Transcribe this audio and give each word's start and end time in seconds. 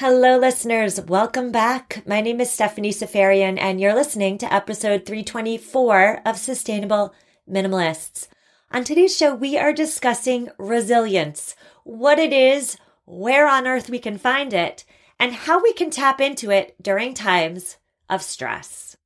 Hello, 0.00 0.38
listeners. 0.38 0.98
Welcome 0.98 1.52
back. 1.52 2.02
My 2.06 2.22
name 2.22 2.40
is 2.40 2.50
Stephanie 2.50 2.90
Seferian, 2.90 3.58
and 3.58 3.78
you're 3.78 3.94
listening 3.94 4.38
to 4.38 4.50
episode 4.50 5.04
324 5.04 6.22
of 6.24 6.38
Sustainable 6.38 7.12
Minimalists. 7.46 8.26
On 8.70 8.82
today's 8.82 9.14
show, 9.14 9.34
we 9.34 9.58
are 9.58 9.74
discussing 9.74 10.48
resilience, 10.58 11.54
what 11.84 12.18
it 12.18 12.32
is, 12.32 12.78
where 13.04 13.46
on 13.46 13.66
earth 13.66 13.90
we 13.90 13.98
can 13.98 14.16
find 14.16 14.54
it, 14.54 14.86
and 15.18 15.34
how 15.34 15.62
we 15.62 15.74
can 15.74 15.90
tap 15.90 16.18
into 16.18 16.50
it 16.50 16.74
during 16.80 17.12
times 17.12 17.76
of 18.08 18.22
stress. 18.22 18.96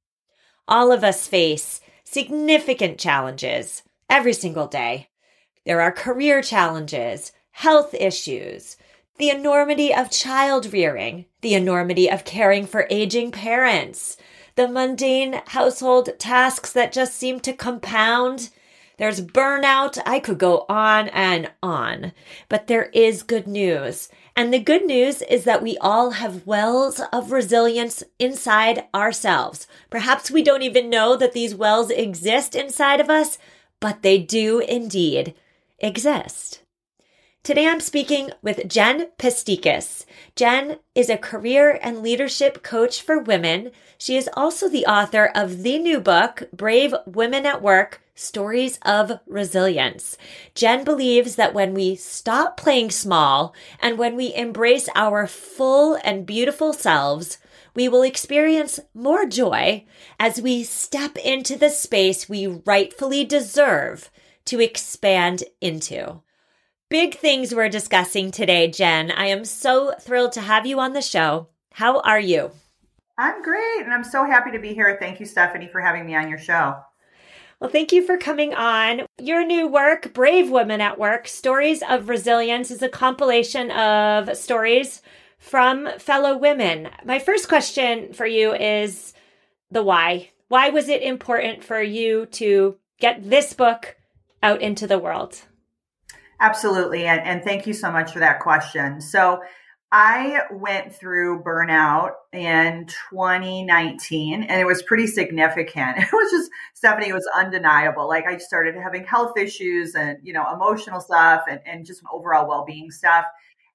All 0.68 0.92
of 0.92 1.02
us 1.02 1.26
face 1.26 1.80
significant 2.04 3.00
challenges 3.00 3.82
every 4.08 4.32
single 4.32 4.68
day. 4.68 5.08
There 5.66 5.80
are 5.80 5.90
career 5.90 6.40
challenges, 6.40 7.32
health 7.50 7.94
issues, 7.94 8.76
the 9.16 9.30
enormity 9.30 9.94
of 9.94 10.10
child 10.10 10.72
rearing, 10.72 11.26
the 11.40 11.54
enormity 11.54 12.10
of 12.10 12.24
caring 12.24 12.66
for 12.66 12.86
aging 12.90 13.30
parents, 13.30 14.16
the 14.56 14.68
mundane 14.68 15.40
household 15.48 16.10
tasks 16.18 16.72
that 16.72 16.92
just 16.92 17.14
seem 17.14 17.38
to 17.40 17.52
compound. 17.52 18.50
There's 18.96 19.20
burnout. 19.20 19.98
I 20.06 20.20
could 20.20 20.38
go 20.38 20.66
on 20.68 21.08
and 21.08 21.50
on, 21.62 22.12
but 22.48 22.66
there 22.66 22.90
is 22.92 23.22
good 23.22 23.46
news. 23.46 24.08
And 24.36 24.52
the 24.52 24.58
good 24.58 24.84
news 24.84 25.22
is 25.22 25.44
that 25.44 25.62
we 25.62 25.78
all 25.78 26.12
have 26.12 26.46
wells 26.46 27.00
of 27.12 27.30
resilience 27.30 28.02
inside 28.18 28.84
ourselves. 28.92 29.68
Perhaps 29.90 30.30
we 30.30 30.42
don't 30.42 30.62
even 30.62 30.90
know 30.90 31.16
that 31.16 31.32
these 31.32 31.54
wells 31.54 31.90
exist 31.90 32.56
inside 32.56 33.00
of 33.00 33.10
us, 33.10 33.38
but 33.78 34.02
they 34.02 34.18
do 34.18 34.58
indeed 34.58 35.34
exist. 35.78 36.63
Today 37.44 37.68
I'm 37.68 37.80
speaking 37.80 38.30
with 38.40 38.66
Jen 38.66 39.10
Pestikas. 39.18 40.06
Jen 40.34 40.78
is 40.94 41.10
a 41.10 41.18
career 41.18 41.78
and 41.82 42.02
leadership 42.02 42.62
coach 42.62 43.02
for 43.02 43.18
women. 43.18 43.70
She 43.98 44.16
is 44.16 44.30
also 44.32 44.66
the 44.66 44.86
author 44.86 45.30
of 45.34 45.62
the 45.62 45.78
new 45.78 46.00
book, 46.00 46.44
Brave 46.54 46.94
Women 47.04 47.44
at 47.44 47.60
Work 47.60 48.00
Stories 48.14 48.78
of 48.80 49.20
Resilience. 49.26 50.16
Jen 50.54 50.84
believes 50.84 51.36
that 51.36 51.52
when 51.52 51.74
we 51.74 51.96
stop 51.96 52.56
playing 52.56 52.90
small 52.90 53.54
and 53.78 53.98
when 53.98 54.16
we 54.16 54.34
embrace 54.34 54.88
our 54.94 55.26
full 55.26 55.98
and 56.02 56.24
beautiful 56.24 56.72
selves, 56.72 57.36
we 57.74 57.90
will 57.90 58.02
experience 58.02 58.80
more 58.94 59.26
joy 59.26 59.84
as 60.18 60.40
we 60.40 60.62
step 60.62 61.18
into 61.18 61.58
the 61.58 61.68
space 61.68 62.26
we 62.26 62.46
rightfully 62.46 63.22
deserve 63.22 64.10
to 64.46 64.62
expand 64.62 65.44
into. 65.60 66.22
Big 66.90 67.16
things 67.16 67.54
we're 67.54 67.70
discussing 67.70 68.30
today, 68.30 68.68
Jen. 68.68 69.10
I 69.10 69.26
am 69.26 69.44
so 69.46 69.94
thrilled 70.00 70.32
to 70.32 70.42
have 70.42 70.66
you 70.66 70.78
on 70.78 70.92
the 70.92 71.00
show. 71.00 71.48
How 71.72 72.00
are 72.00 72.20
you? 72.20 72.50
I'm 73.16 73.42
great, 73.42 73.82
and 73.82 73.92
I'm 73.92 74.04
so 74.04 74.24
happy 74.24 74.50
to 74.50 74.58
be 74.58 74.74
here. 74.74 74.96
Thank 75.00 75.18
you, 75.18 75.24
Stephanie, 75.24 75.66
for 75.66 75.80
having 75.80 76.04
me 76.04 76.14
on 76.14 76.28
your 76.28 76.38
show. 76.38 76.76
Well, 77.58 77.70
thank 77.70 77.90
you 77.90 78.04
for 78.04 78.18
coming 78.18 78.52
on. 78.52 79.06
Your 79.18 79.46
new 79.46 79.66
work, 79.66 80.12
Brave 80.12 80.50
Women 80.50 80.82
at 80.82 80.98
Work 80.98 81.26
Stories 81.26 81.82
of 81.88 82.10
Resilience, 82.10 82.70
is 82.70 82.82
a 82.82 82.88
compilation 82.88 83.70
of 83.70 84.36
stories 84.36 85.00
from 85.38 85.88
fellow 85.98 86.36
women. 86.36 86.90
My 87.04 87.18
first 87.18 87.48
question 87.48 88.12
for 88.12 88.26
you 88.26 88.52
is 88.54 89.14
the 89.70 89.82
why. 89.82 90.30
Why 90.48 90.68
was 90.68 90.88
it 90.90 91.02
important 91.02 91.64
for 91.64 91.80
you 91.80 92.26
to 92.26 92.76
get 93.00 93.30
this 93.30 93.54
book 93.54 93.96
out 94.42 94.60
into 94.60 94.86
the 94.86 94.98
world? 94.98 95.40
Absolutely. 96.40 97.06
And, 97.06 97.20
and 97.20 97.42
thank 97.42 97.66
you 97.66 97.72
so 97.72 97.90
much 97.90 98.12
for 98.12 98.18
that 98.20 98.40
question. 98.40 99.00
So, 99.00 99.40
I 99.96 100.40
went 100.50 100.92
through 100.92 101.44
burnout 101.44 102.14
in 102.32 102.86
2019 103.10 104.42
and 104.42 104.60
it 104.60 104.64
was 104.64 104.82
pretty 104.82 105.06
significant. 105.06 105.98
It 105.98 106.12
was 106.12 106.32
just, 106.32 106.50
Stephanie, 106.74 107.10
it 107.10 107.14
was 107.14 107.28
undeniable. 107.36 108.08
Like 108.08 108.26
I 108.26 108.38
started 108.38 108.74
having 108.74 109.04
health 109.04 109.38
issues 109.38 109.94
and, 109.94 110.18
you 110.20 110.32
know, 110.32 110.52
emotional 110.52 111.00
stuff 111.00 111.44
and, 111.48 111.60
and 111.64 111.86
just 111.86 112.02
overall 112.12 112.48
well 112.48 112.64
being 112.64 112.90
stuff. 112.90 113.24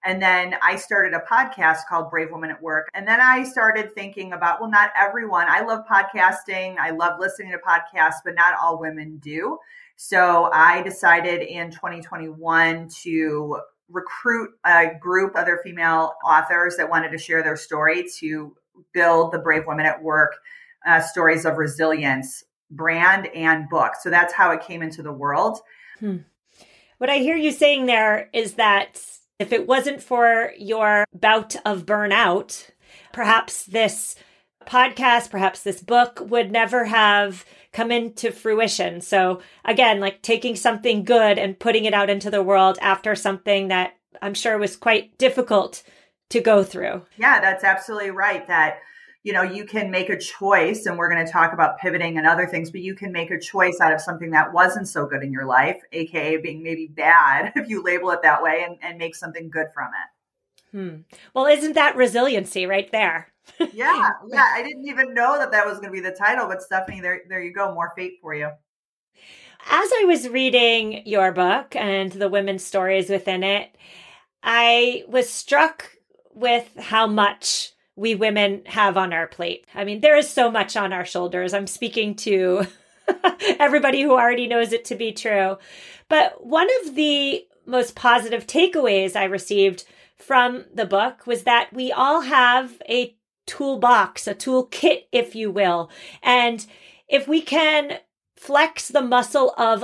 And 0.03 0.21
then 0.21 0.55
I 0.61 0.75
started 0.75 1.13
a 1.13 1.21
podcast 1.21 1.79
called 1.87 2.09
Brave 2.09 2.31
Woman 2.31 2.51
at 2.51 2.61
Work. 2.61 2.89
And 2.93 3.07
then 3.07 3.21
I 3.21 3.43
started 3.43 3.95
thinking 3.95 4.33
about, 4.33 4.59
well, 4.59 4.69
not 4.69 4.91
everyone. 4.97 5.47
I 5.47 5.61
love 5.61 5.85
podcasting. 5.89 6.75
I 6.79 6.89
love 6.89 7.19
listening 7.19 7.53
to 7.53 7.59
podcasts, 7.59 8.19
but 8.25 8.35
not 8.35 8.55
all 8.61 8.77
women 8.77 9.19
do. 9.19 9.57
So 10.01 10.49
I 10.53 10.81
decided 10.81 11.41
in 11.41 11.71
2021 11.71 12.87
to 13.03 13.57
recruit 13.89 14.51
a 14.65 14.91
group 14.97 15.33
other 15.35 15.59
female 15.61 16.13
authors 16.25 16.77
that 16.77 16.89
wanted 16.89 17.11
to 17.11 17.17
share 17.17 17.43
their 17.43 17.57
story 17.57 18.07
to 18.19 18.55
build 18.93 19.33
the 19.33 19.39
Brave 19.39 19.63
Women 19.67 19.85
at 19.85 20.01
Work 20.01 20.37
uh, 20.87 21.01
stories 21.01 21.43
of 21.43 21.57
resilience 21.57 22.45
brand 22.71 23.27
and 23.35 23.67
book. 23.67 23.91
So 24.01 24.09
that's 24.09 24.31
how 24.31 24.51
it 24.51 24.61
came 24.61 24.81
into 24.81 25.03
the 25.03 25.11
world. 25.11 25.59
Hmm. 25.99 26.19
What 26.99 27.09
I 27.09 27.17
hear 27.17 27.35
you 27.35 27.51
saying 27.51 27.85
there 27.85 28.29
is 28.31 28.53
that 28.53 29.05
if 29.37 29.51
it 29.51 29.67
wasn't 29.67 30.01
for 30.01 30.53
your 30.57 31.03
bout 31.13 31.57
of 31.65 31.85
burnout, 31.85 32.69
perhaps 33.11 33.65
this 33.65 34.15
podcast, 34.65 35.29
perhaps 35.29 35.63
this 35.63 35.81
book 35.81 36.21
would 36.21 36.51
never 36.51 36.85
have 36.85 37.45
come 37.71 37.91
into 37.91 38.31
fruition. 38.31 39.01
So 39.01 39.41
again, 39.65 39.99
like 39.99 40.21
taking 40.21 40.55
something 40.55 41.03
good 41.03 41.37
and 41.37 41.59
putting 41.59 41.85
it 41.85 41.93
out 41.93 42.09
into 42.09 42.29
the 42.29 42.43
world 42.43 42.77
after 42.81 43.15
something 43.15 43.67
that 43.69 43.95
I'm 44.21 44.33
sure 44.33 44.57
was 44.57 44.75
quite 44.75 45.17
difficult 45.17 45.83
to 46.29 46.41
go 46.41 46.63
through. 46.63 47.03
Yeah, 47.17 47.39
that's 47.39 47.63
absolutely 47.63 48.11
right. 48.11 48.47
That 48.47 48.79
you 49.23 49.33
know, 49.33 49.41
you 49.41 49.65
can 49.65 49.91
make 49.91 50.09
a 50.09 50.17
choice, 50.17 50.85
and 50.85 50.97
we're 50.97 51.11
going 51.11 51.25
to 51.25 51.31
talk 51.31 51.51
about 51.51 51.77
pivoting 51.77 52.17
and 52.17 52.25
other 52.25 52.47
things, 52.47 52.71
but 52.71 52.81
you 52.81 52.95
can 52.95 53.11
make 53.11 53.31
a 53.31 53.39
choice 53.39 53.77
out 53.81 53.93
of 53.93 53.99
something 53.99 54.31
that 54.31 54.53
wasn't 54.53 54.87
so 54.87 55.05
good 55.05 55.23
in 55.23 55.33
your 55.33 55.45
life, 55.45 55.81
aka 55.91 56.37
being 56.37 56.63
maybe 56.63 56.87
bad, 56.87 57.51
if 57.55 57.67
you 57.67 57.83
label 57.83 58.11
it 58.11 58.21
that 58.23 58.41
way, 58.41 58.63
and, 58.65 58.77
and 58.81 58.97
make 58.97 59.15
something 59.15 59.49
good 59.49 59.67
from 59.73 59.87
it. 59.87 60.18
Hmm. 60.71 60.97
Well, 61.33 61.45
isn't 61.45 61.73
that 61.73 61.95
resiliency 61.95 62.65
right 62.65 62.91
there? 62.91 63.27
yeah, 63.73 64.09
yeah. 64.27 64.45
I 64.53 64.63
didn't 64.63 64.87
even 64.87 65.13
know 65.13 65.37
that 65.37 65.51
that 65.51 65.65
was 65.65 65.79
going 65.79 65.89
to 65.89 65.93
be 65.93 66.01
the 66.01 66.15
title, 66.15 66.47
but 66.47 66.61
Stephanie, 66.61 67.01
there, 67.01 67.21
there 67.27 67.41
you 67.41 67.53
go. 67.53 67.73
More 67.73 67.91
fate 67.95 68.19
for 68.21 68.33
you. 68.33 68.49
As 69.69 69.89
I 69.99 70.05
was 70.05 70.29
reading 70.29 71.05
your 71.05 71.31
book 71.31 71.75
and 71.75 72.11
the 72.11 72.29
women's 72.29 72.63
stories 72.63 73.09
within 73.09 73.43
it, 73.43 73.75
I 74.41 75.03
was 75.07 75.29
struck 75.29 75.91
with 76.33 76.69
how 76.77 77.07
much 77.07 77.73
we 77.95 78.15
women 78.15 78.61
have 78.65 78.95
on 78.95 79.11
our 79.11 79.27
plate. 79.27 79.65
I 79.75 79.83
mean, 79.83 79.99
there 79.99 80.15
is 80.15 80.29
so 80.29 80.49
much 80.49 80.77
on 80.77 80.93
our 80.93 81.03
shoulders. 81.03 81.53
I'm 81.53 81.67
speaking 81.67 82.15
to 82.17 82.65
everybody 83.59 84.01
who 84.01 84.13
already 84.13 84.47
knows 84.47 84.71
it 84.71 84.85
to 84.85 84.95
be 84.95 85.11
true. 85.11 85.57
But 86.07 86.45
one 86.45 86.69
of 86.81 86.95
the 86.95 87.45
most 87.65 87.95
positive 87.95 88.47
takeaways 88.47 89.15
I 89.15 89.25
received 89.25 89.83
from 90.19 90.65
the 90.73 90.85
book 90.85 91.25
was 91.25 91.43
that 91.43 91.73
we 91.73 91.91
all 91.91 92.21
have 92.21 92.81
a 92.87 93.15
toolbox, 93.45 94.27
a 94.27 94.35
toolkit, 94.35 95.05
if 95.11 95.35
you 95.35 95.49
will. 95.49 95.89
And 96.21 96.65
if 97.07 97.27
we 97.27 97.41
can 97.41 97.99
flex 98.37 98.87
the 98.87 99.01
muscle 99.01 99.53
of 99.57 99.83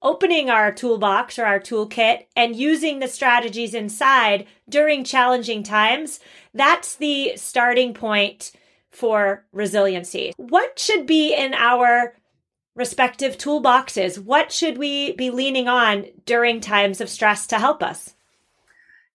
opening 0.00 0.50
our 0.50 0.72
toolbox 0.72 1.38
or 1.38 1.44
our 1.44 1.60
toolkit 1.60 2.26
and 2.36 2.56
using 2.56 2.98
the 2.98 3.08
strategies 3.08 3.74
inside 3.74 4.46
during 4.68 5.02
challenging 5.04 5.62
times, 5.62 6.20
that's 6.52 6.96
the 6.96 7.32
starting 7.36 7.94
point 7.94 8.52
for 8.90 9.44
resiliency. 9.52 10.32
What 10.36 10.78
should 10.78 11.06
be 11.06 11.34
in 11.34 11.52
our 11.54 12.14
respective 12.76 13.36
toolboxes? 13.36 14.18
What 14.18 14.52
should 14.52 14.78
we 14.78 15.12
be 15.12 15.30
leaning 15.30 15.68
on 15.68 16.06
during 16.26 16.60
times 16.60 17.00
of 17.00 17.08
stress 17.08 17.46
to 17.48 17.58
help 17.58 17.82
us? 17.82 18.13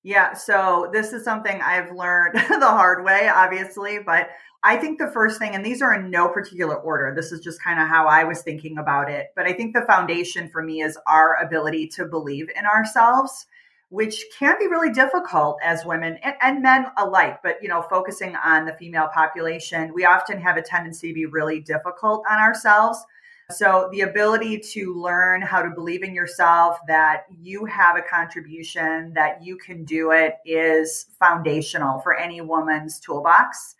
Yeah, 0.04 0.34
so 0.34 0.90
this 0.94 1.12
is 1.12 1.24
something 1.26 1.62
I've 1.62 1.92
learned 1.92 2.36
the 2.50 2.68
hard 2.68 3.04
way, 3.04 3.28
obviously, 3.28 4.00
but 4.00 4.30
I 4.64 4.78
think 4.78 4.98
the 4.98 5.12
first 5.12 5.40
thing, 5.40 5.56
and 5.56 5.66
these 5.66 5.82
are 5.82 5.94
in 5.94 6.10
no 6.10 6.30
particular 6.30 6.76
order, 6.76 7.14
this 7.16 7.32
is 7.32 7.42
just 7.42 7.64
kind 7.64 7.80
of 7.82 7.88
how 7.88 8.08
I 8.08 8.24
was 8.24 8.42
thinking 8.42 8.78
about 8.78 9.10
it, 9.10 9.28
but 9.36 9.46
I 9.46 9.54
think 9.54 9.74
the 9.74 9.86
foundation 9.86 10.50
for 10.50 10.62
me 10.62 10.82
is 10.82 10.98
our 11.06 11.36
ability 11.42 11.88
to 11.96 12.06
believe 12.06 12.48
in 12.58 12.66
ourselves, 12.66 13.48
which 13.90 14.24
can 14.38 14.58
be 14.60 14.68
really 14.68 14.92
difficult 14.92 15.58
as 15.64 15.86
women 15.86 16.18
and, 16.24 16.36
and 16.42 16.62
men 16.62 16.88
alike. 16.98 17.40
But, 17.42 17.58
you 17.62 17.68
know, 17.70 17.82
focusing 17.82 18.36
on 18.36 18.66
the 18.66 18.74
female 18.74 19.10
population, 19.14 19.94
we 19.94 20.06
often 20.06 20.40
have 20.42 20.58
a 20.58 20.62
tendency 20.62 21.10
to 21.10 21.14
be 21.14 21.26
really 21.26 21.60
difficult 21.60 22.24
on 22.30 22.40
ourselves 22.40 23.04
so, 23.52 23.90
the 23.92 24.02
ability 24.02 24.60
to 24.74 24.94
learn 24.94 25.42
how 25.42 25.64
to 25.64 25.72
believe 25.72 26.04
in 26.04 26.14
yourself, 26.14 26.78
that 26.88 27.24
you 27.42 27.66
have 27.66 27.98
a 27.98 28.02
contribution, 28.02 29.12
that 29.14 29.44
you 29.44 29.58
can 29.58 29.86
do 29.86 30.12
it, 30.12 30.36
is 30.46 31.08
foundational 31.18 32.00
for 32.00 32.16
any 32.16 32.42
woman's 32.42 33.00
toolbox. 33.00 33.76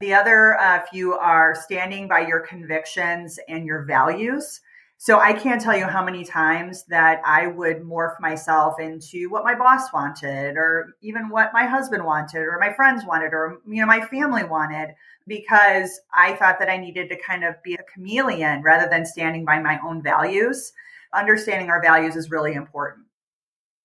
The 0.00 0.14
other 0.14 0.58
uh, 0.58 0.80
few 0.90 1.12
are 1.12 1.54
standing 1.54 2.08
by 2.08 2.26
your 2.26 2.40
convictions 2.40 3.38
and 3.48 3.66
your 3.66 3.84
values. 3.84 4.60
So 4.96 5.18
I 5.18 5.32
can't 5.32 5.60
tell 5.60 5.76
you 5.76 5.86
how 5.86 6.04
many 6.04 6.24
times 6.24 6.84
that 6.84 7.20
I 7.26 7.48
would 7.48 7.82
morph 7.82 8.18
myself 8.20 8.80
into 8.80 9.28
what 9.28 9.44
my 9.44 9.54
boss 9.54 9.92
wanted 9.92 10.56
or 10.56 10.94
even 11.02 11.28
what 11.28 11.52
my 11.52 11.66
husband 11.66 12.04
wanted 12.04 12.38
or 12.38 12.56
my 12.60 12.72
friends 12.72 13.04
wanted 13.04 13.32
or 13.32 13.58
you 13.66 13.80
know 13.80 13.86
my 13.86 14.00
family 14.00 14.44
wanted 14.44 14.94
because 15.26 16.00
I 16.14 16.34
thought 16.34 16.58
that 16.58 16.70
I 16.70 16.76
needed 16.76 17.08
to 17.08 17.22
kind 17.22 17.44
of 17.44 17.62
be 17.62 17.74
a 17.74 17.84
chameleon 17.92 18.62
rather 18.62 18.88
than 18.88 19.06
standing 19.06 19.44
by 19.44 19.58
my 19.60 19.78
own 19.84 20.02
values. 20.02 20.72
Understanding 21.14 21.70
our 21.70 21.82
values 21.82 22.16
is 22.16 22.30
really 22.30 22.54
important. 22.54 23.06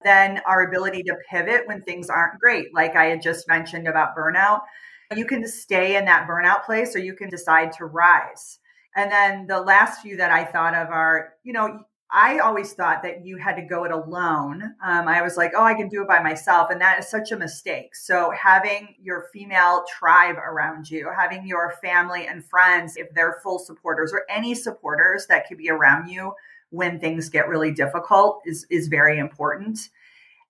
Then 0.03 0.41
our 0.45 0.63
ability 0.67 1.03
to 1.03 1.15
pivot 1.29 1.67
when 1.67 1.81
things 1.81 2.09
aren't 2.09 2.39
great, 2.39 2.73
like 2.73 2.95
I 2.95 3.05
had 3.05 3.21
just 3.21 3.47
mentioned 3.47 3.87
about 3.87 4.15
burnout. 4.15 4.61
You 5.15 5.25
can 5.25 5.47
stay 5.47 5.95
in 5.95 6.05
that 6.05 6.27
burnout 6.27 6.65
place 6.65 6.95
or 6.95 6.99
you 6.99 7.13
can 7.13 7.29
decide 7.29 7.71
to 7.73 7.85
rise. 7.85 8.59
And 8.95 9.11
then 9.11 9.47
the 9.47 9.61
last 9.61 10.01
few 10.01 10.17
that 10.17 10.31
I 10.31 10.43
thought 10.43 10.73
of 10.73 10.89
are, 10.89 11.33
you 11.43 11.53
know, 11.53 11.81
I 12.09 12.39
always 12.39 12.73
thought 12.73 13.03
that 13.03 13.25
you 13.25 13.35
had 13.37 13.55
to 13.55 13.61
go 13.61 13.83
it 13.83 13.91
alone. 13.91 14.63
Um, 14.83 15.07
I 15.09 15.21
was 15.21 15.35
like, 15.35 15.51
oh, 15.55 15.63
I 15.63 15.73
can 15.73 15.89
do 15.89 16.01
it 16.01 16.07
by 16.07 16.21
myself. 16.23 16.69
And 16.71 16.79
that 16.79 16.99
is 16.99 17.09
such 17.09 17.33
a 17.33 17.37
mistake. 17.37 17.95
So, 17.95 18.31
having 18.31 18.95
your 19.01 19.27
female 19.33 19.83
tribe 19.89 20.37
around 20.37 20.89
you, 20.89 21.11
having 21.13 21.45
your 21.45 21.73
family 21.83 22.27
and 22.27 22.45
friends, 22.45 22.95
if 22.95 23.13
they're 23.13 23.39
full 23.43 23.59
supporters 23.59 24.13
or 24.13 24.23
any 24.29 24.55
supporters 24.55 25.27
that 25.27 25.47
could 25.47 25.57
be 25.57 25.69
around 25.69 26.07
you 26.07 26.33
when 26.69 26.99
things 26.99 27.29
get 27.29 27.49
really 27.49 27.71
difficult, 27.71 28.41
is, 28.45 28.65
is 28.69 28.87
very 28.87 29.19
important. 29.19 29.89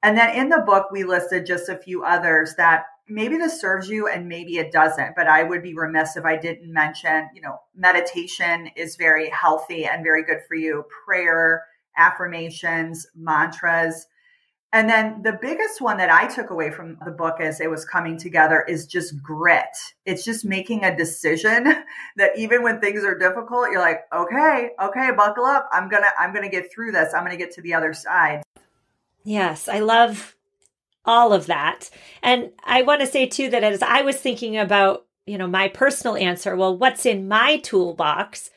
And 0.03 0.15
then 0.15 0.35
in 0.35 0.49
the 0.49 0.63
book, 0.65 0.91
we 0.91 1.03
listed 1.03 1.47
just 1.47 1.69
a 1.69 1.77
few 1.77 2.03
others 2.03 2.53
that 2.57 2.85
maybe 3.09 3.37
this 3.37 3.59
serves 3.59 3.87
you 3.87 4.07
and 4.07 4.27
maybe 4.27 4.57
it 4.57 4.71
doesn't 4.71 5.15
but 5.15 5.27
i 5.27 5.43
would 5.43 5.63
be 5.63 5.73
remiss 5.73 6.17
if 6.17 6.25
i 6.25 6.35
didn't 6.35 6.71
mention 6.71 7.29
you 7.33 7.41
know 7.41 7.59
meditation 7.77 8.69
is 8.75 8.95
very 8.95 9.29
healthy 9.29 9.85
and 9.85 10.03
very 10.03 10.23
good 10.23 10.39
for 10.47 10.55
you. 10.55 10.85
Prayer 11.05 11.63
affirmations 11.95 13.07
mantras. 13.15 14.07
And 14.73 14.89
then 14.89 15.21
the 15.23 15.37
biggest 15.41 15.79
one 15.81 15.97
that 15.97 16.09
i 16.09 16.27
took 16.27 16.49
away 16.49 16.71
from 16.71 16.97
the 17.05 17.11
book 17.11 17.39
as 17.39 17.61
it 17.61 17.69
was 17.69 17.85
coming 17.85 18.17
together 18.17 18.63
is 18.67 18.85
just 18.85 19.21
grit. 19.21 19.75
It's 20.05 20.25
just 20.25 20.45
making 20.45 20.83
a 20.83 20.95
decision 20.95 21.63
that 22.17 22.37
even 22.37 22.63
when 22.63 22.79
things 22.79 23.03
are 23.03 23.17
difficult 23.17 23.69
you're 23.71 23.79
like 23.79 24.01
okay 24.13 24.71
okay 24.81 25.11
buckle 25.11 25.45
up. 25.45 25.69
I'm 25.71 25.89
gonna 25.89 26.11
i'm 26.19 26.33
gonna 26.33 26.49
get 26.49 26.71
through 26.71 26.91
this. 26.91 27.13
I'm 27.13 27.23
gonna 27.23 27.37
get 27.37 27.53
to 27.53 27.61
the 27.61 27.73
other 27.73 27.93
side. 27.93 28.43
Yes 29.23 29.67
i 29.67 29.79
love 29.79 30.36
all 31.07 31.33
of 31.33 31.47
that. 31.47 31.89
And 32.21 32.51
I 32.63 32.83
want 32.83 33.01
to 33.01 33.07
say 33.07 33.25
too 33.25 33.49
that 33.49 33.63
as 33.63 33.81
I 33.81 34.01
was 34.01 34.17
thinking 34.17 34.57
about, 34.57 35.05
you 35.25 35.37
know, 35.37 35.47
my 35.47 35.69
personal 35.69 36.15
answer, 36.15 36.55
well, 36.55 36.77
what's 36.77 37.05
in 37.05 37.27
my 37.27 37.57
toolbox? 37.57 38.51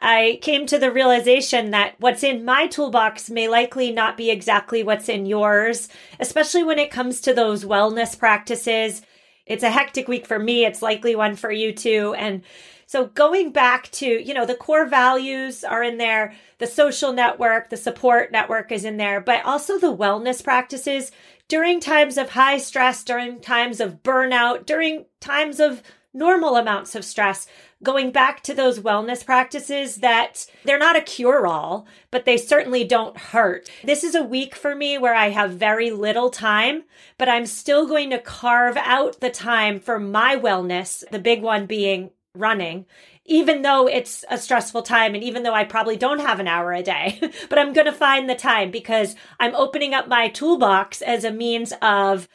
I 0.00 0.38
came 0.42 0.66
to 0.66 0.78
the 0.78 0.92
realization 0.92 1.70
that 1.70 1.94
what's 1.98 2.22
in 2.22 2.44
my 2.44 2.66
toolbox 2.66 3.30
may 3.30 3.48
likely 3.48 3.90
not 3.90 4.16
be 4.16 4.30
exactly 4.30 4.82
what's 4.82 5.08
in 5.08 5.24
yours, 5.24 5.88
especially 6.20 6.62
when 6.62 6.78
it 6.78 6.90
comes 6.90 7.20
to 7.22 7.32
those 7.32 7.64
wellness 7.64 8.18
practices. 8.18 9.02
It's 9.46 9.62
a 9.62 9.70
hectic 9.70 10.06
week 10.06 10.26
for 10.26 10.38
me. 10.38 10.66
It's 10.66 10.82
likely 10.82 11.16
one 11.16 11.34
for 11.34 11.50
you 11.50 11.72
too. 11.72 12.14
And 12.18 12.42
so 12.86 13.06
going 13.06 13.50
back 13.50 13.90
to, 13.92 14.06
you 14.06 14.32
know, 14.34 14.46
the 14.46 14.54
core 14.54 14.86
values 14.86 15.64
are 15.64 15.82
in 15.82 15.98
there, 15.98 16.34
the 16.58 16.66
social 16.66 17.12
network, 17.12 17.70
the 17.70 17.76
support 17.76 18.30
network 18.30 18.70
is 18.70 18.84
in 18.84 18.96
there, 18.96 19.20
but 19.20 19.44
also 19.44 19.78
the 19.78 19.94
wellness 19.94 20.42
practices 20.42 21.10
during 21.48 21.80
times 21.80 22.18
of 22.18 22.30
high 22.30 22.58
stress, 22.58 23.04
during 23.04 23.40
times 23.40 23.80
of 23.80 24.02
burnout, 24.02 24.66
during 24.66 25.06
times 25.20 25.60
of 25.60 25.82
normal 26.12 26.56
amounts 26.56 26.94
of 26.94 27.04
stress, 27.04 27.46
going 27.82 28.10
back 28.10 28.42
to 28.42 28.54
those 28.54 28.80
wellness 28.80 29.24
practices 29.24 29.96
that 29.96 30.46
they're 30.64 30.78
not 30.78 30.96
a 30.96 31.02
cure 31.02 31.46
all, 31.46 31.86
but 32.10 32.24
they 32.24 32.38
certainly 32.38 32.84
don't 32.84 33.18
hurt. 33.18 33.70
This 33.84 34.02
is 34.02 34.14
a 34.14 34.22
week 34.22 34.54
for 34.54 34.74
me 34.74 34.96
where 34.96 35.14
I 35.14 35.28
have 35.28 35.52
very 35.52 35.90
little 35.90 36.30
time, 36.30 36.84
but 37.18 37.28
I'm 37.28 37.44
still 37.44 37.86
going 37.86 38.10
to 38.10 38.18
carve 38.18 38.78
out 38.78 39.20
the 39.20 39.30
time 39.30 39.78
for 39.78 40.00
my 40.00 40.36
wellness, 40.36 41.04
the 41.10 41.18
big 41.18 41.42
one 41.42 41.66
being 41.66 42.10
running 42.34 42.86
even 43.26 43.62
though 43.62 43.86
it's 43.86 44.24
a 44.30 44.38
stressful 44.38 44.82
time 44.82 45.14
and 45.14 45.22
even 45.22 45.42
though 45.42 45.54
I 45.54 45.64
probably 45.64 45.96
don't 45.96 46.20
have 46.20 46.40
an 46.40 46.48
hour 46.48 46.72
a 46.72 46.82
day, 46.82 47.20
but 47.48 47.58
I'm 47.58 47.72
going 47.72 47.86
to 47.86 47.92
find 47.92 48.28
the 48.28 48.34
time 48.34 48.70
because 48.70 49.14
I'm 49.38 49.54
opening 49.54 49.94
up 49.94 50.08
my 50.08 50.28
toolbox 50.28 51.02
as 51.02 51.24
a 51.24 51.30
means 51.30 51.72
of 51.82 52.28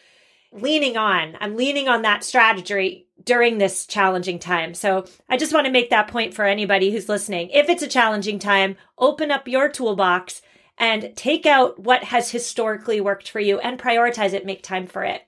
leaning 0.52 0.98
on. 0.98 1.38
I'm 1.40 1.56
leaning 1.56 1.88
on 1.88 2.02
that 2.02 2.24
strategy 2.24 3.08
during 3.24 3.58
this 3.58 3.86
challenging 3.86 4.40
time. 4.40 4.74
So 4.74 5.06
I 5.30 5.38
just 5.38 5.54
want 5.54 5.66
to 5.66 5.72
make 5.72 5.90
that 5.90 6.08
point 6.08 6.34
for 6.34 6.46
anybody 6.46 6.92
who's 6.92 7.10
listening. 7.10 7.50
If 7.52 7.70
it's 7.70 7.84
a 7.84 7.88
challenging 7.88 8.40
time, 8.40 8.76
open 8.98 9.32
up 9.32 9.48
your 9.48 9.70
toolbox 9.70 10.42
and 10.78 11.16
take 11.16 11.46
out 11.46 11.80
what 11.80 12.06
has 12.06 12.32
historically 12.32 13.00
worked 13.00 13.30
for 13.30 13.40
you 13.40 13.60
and 13.60 13.80
prioritize 13.80 14.34
it, 14.34 14.46
make 14.46 14.64
time 14.64 14.88
for 14.88 15.04
it. 15.04 15.22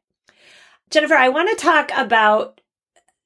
Jennifer, 0.89 1.15
I 1.15 1.29
want 1.29 1.49
to 1.49 1.63
talk 1.63 1.91
about 1.95 2.59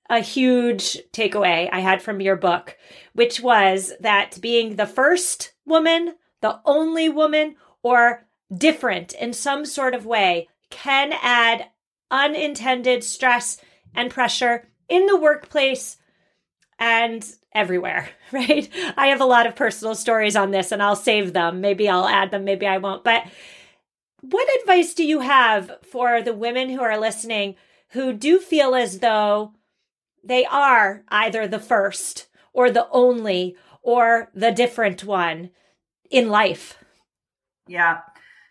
a 0.09 0.19
huge 0.19 0.97
takeaway 1.11 1.69
I 1.71 1.79
had 1.79 2.01
from 2.01 2.21
your 2.21 2.35
book, 2.35 2.77
which 3.13 3.41
was 3.41 3.93
that 3.99 4.39
being 4.41 4.75
the 4.75 4.85
first 4.85 5.53
woman, 5.65 6.15
the 6.41 6.59
only 6.65 7.09
woman, 7.09 7.55
or 7.83 8.25
different 8.55 9.13
in 9.13 9.33
some 9.33 9.65
sort 9.65 9.93
of 9.93 10.05
way 10.05 10.47
can 10.69 11.13
add 11.21 11.67
unintended 12.09 13.03
stress 13.03 13.57
and 13.93 14.11
pressure 14.11 14.67
in 14.87 15.05
the 15.05 15.17
workplace 15.17 15.97
and 16.79 17.25
everywhere, 17.53 18.09
right? 18.31 18.69
I 18.95 19.07
have 19.07 19.21
a 19.21 19.25
lot 19.25 19.47
of 19.47 19.55
personal 19.55 19.95
stories 19.95 20.35
on 20.35 20.51
this 20.51 20.71
and 20.71 20.81
I'll 20.81 20.95
save 20.95 21.33
them. 21.33 21.61
Maybe 21.61 21.89
I'll 21.89 22.07
add 22.07 22.31
them, 22.31 22.45
maybe 22.45 22.67
I 22.67 22.77
won't. 22.77 23.03
But 23.03 23.25
what 24.21 24.47
advice 24.61 24.93
do 24.93 25.05
you 25.05 25.21
have 25.21 25.71
for 25.89 26.21
the 26.21 26.33
women 26.33 26.69
who 26.69 26.81
are 26.81 26.99
listening 26.99 27.55
who 27.89 28.13
do 28.13 28.39
feel 28.39 28.75
as 28.75 28.99
though 28.99 29.53
they 30.27 30.45
are 30.45 31.03
either 31.09 31.47
the 31.47 31.59
first 31.59 32.27
or 32.53 32.69
the 32.69 32.87
only 32.89 33.55
or 33.81 34.29
the 34.33 34.51
different 34.51 35.03
one 35.03 35.49
in 36.09 36.29
life. 36.29 36.83
Yeah. 37.67 37.99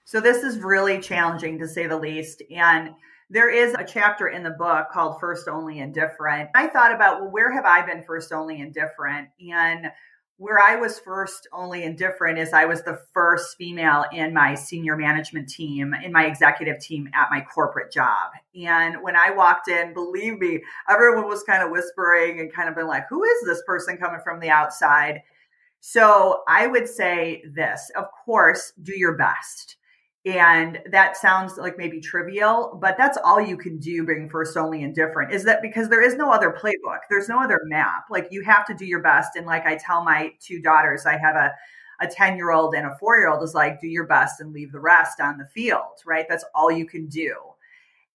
So 0.05 0.21
this 0.21 0.43
is 0.43 0.59
really 0.59 1.01
challenging 1.01 1.59
to 1.59 1.69
say 1.69 1.87
the 1.87 1.99
least. 1.99 2.43
And 2.51 2.91
there 3.29 3.51
is 3.51 3.75
a 3.75 3.85
chapter 3.85 4.29
in 4.29 4.43
the 4.43 4.51
book 4.51 4.87
called 4.93 5.19
First 5.21 5.49
Only 5.49 5.81
and 5.81 5.93
Different. 5.93 6.51
I 6.55 6.69
thought 6.69 6.95
about, 6.95 7.21
well, 7.21 7.31
where 7.31 7.53
have 7.53 7.65
I 7.65 7.85
been 7.85 8.05
first 8.05 8.33
only 8.33 8.61
and 8.61 8.73
different? 8.73 9.29
And 9.53 9.91
where 10.39 10.59
I 10.61 10.77
was 10.77 10.99
first 10.99 11.49
only 11.53 11.85
and 11.85 11.97
different 11.97 12.39
is 12.39 12.53
I 12.53 12.67
was 12.67 12.83
the 12.83 13.01
first 13.15 13.57
female 13.57 14.05
in 14.13 14.35
my 14.35 14.55
senior 14.55 14.97
management 14.97 15.49
team, 15.49 15.95
in 15.95 16.13
my 16.13 16.27
executive 16.27 16.79
team 16.79 17.09
at 17.15 17.31
my 17.31 17.41
corporate 17.41 17.91
job. 17.91 18.33
And 18.55 19.03
when 19.03 19.17
I 19.17 19.31
walked 19.31 19.69
in, 19.69 19.95
believe 19.95 20.39
me, 20.39 20.63
everyone 20.91 21.27
was 21.27 21.43
kind 21.43 21.63
of 21.63 21.71
whispering 21.71 22.41
and 22.41 22.53
kind 22.53 22.69
of 22.69 22.75
been 22.75 22.87
like, 22.87 23.05
who 23.09 23.25
is 23.25 23.43
this 23.47 23.63
person 23.67 23.97
coming 23.97 24.21
from 24.23 24.41
the 24.41 24.51
outside? 24.51 25.23
So 25.81 26.43
I 26.47 26.67
would 26.67 26.89
say 26.89 27.43
this 27.55 27.91
of 27.97 28.07
course, 28.25 28.73
do 28.83 28.97
your 28.97 29.17
best. 29.17 29.77
And 30.27 30.81
that 30.91 31.17
sounds 31.17 31.57
like 31.57 31.79
maybe 31.79 32.01
trivial, 32.01 32.77
but 32.83 32.97
that's 32.99 33.17
all 33.25 33.41
you 33.41 33.57
can 33.57 33.79
do 33.79 34.05
being 34.05 34.29
first 34.29 34.57
only 34.57 34.83
and 34.83 34.93
different 34.93 35.33
is 35.33 35.45
that 35.45 35.63
because 35.63 35.89
there 35.89 36.03
is 36.03 36.17
no 36.17 36.33
other 36.33 36.51
playbook, 36.51 36.99
there's 37.09 37.29
no 37.29 37.41
other 37.41 37.61
map. 37.67 38.07
Like 38.11 38.27
you 38.33 38.43
have 38.43 38.67
to 38.67 38.75
do 38.75 38.85
your 38.85 39.01
best. 39.01 39.37
And 39.37 39.47
like 39.47 39.67
I 39.67 39.77
tell 39.77 40.03
my 40.03 40.33
two 40.41 40.61
daughters, 40.61 41.07
I 41.07 41.17
have 41.17 41.37
a 41.37 41.55
a 42.01 42.07
10 42.07 42.37
year 42.37 42.51
old 42.51 42.75
and 42.75 42.87
a 42.87 42.97
four 42.99 43.17
year 43.17 43.31
old 43.31 43.43
is 43.43 43.55
like, 43.55 43.81
do 43.81 43.87
your 43.87 44.07
best 44.07 44.41
and 44.41 44.53
leave 44.53 44.73
the 44.73 44.81
rest 44.81 45.21
on 45.21 45.39
the 45.39 45.47
field, 45.47 46.03
right? 46.05 46.27
That's 46.29 46.45
all 46.55 46.71
you 46.71 46.87
can 46.87 47.07
do. 47.07 47.35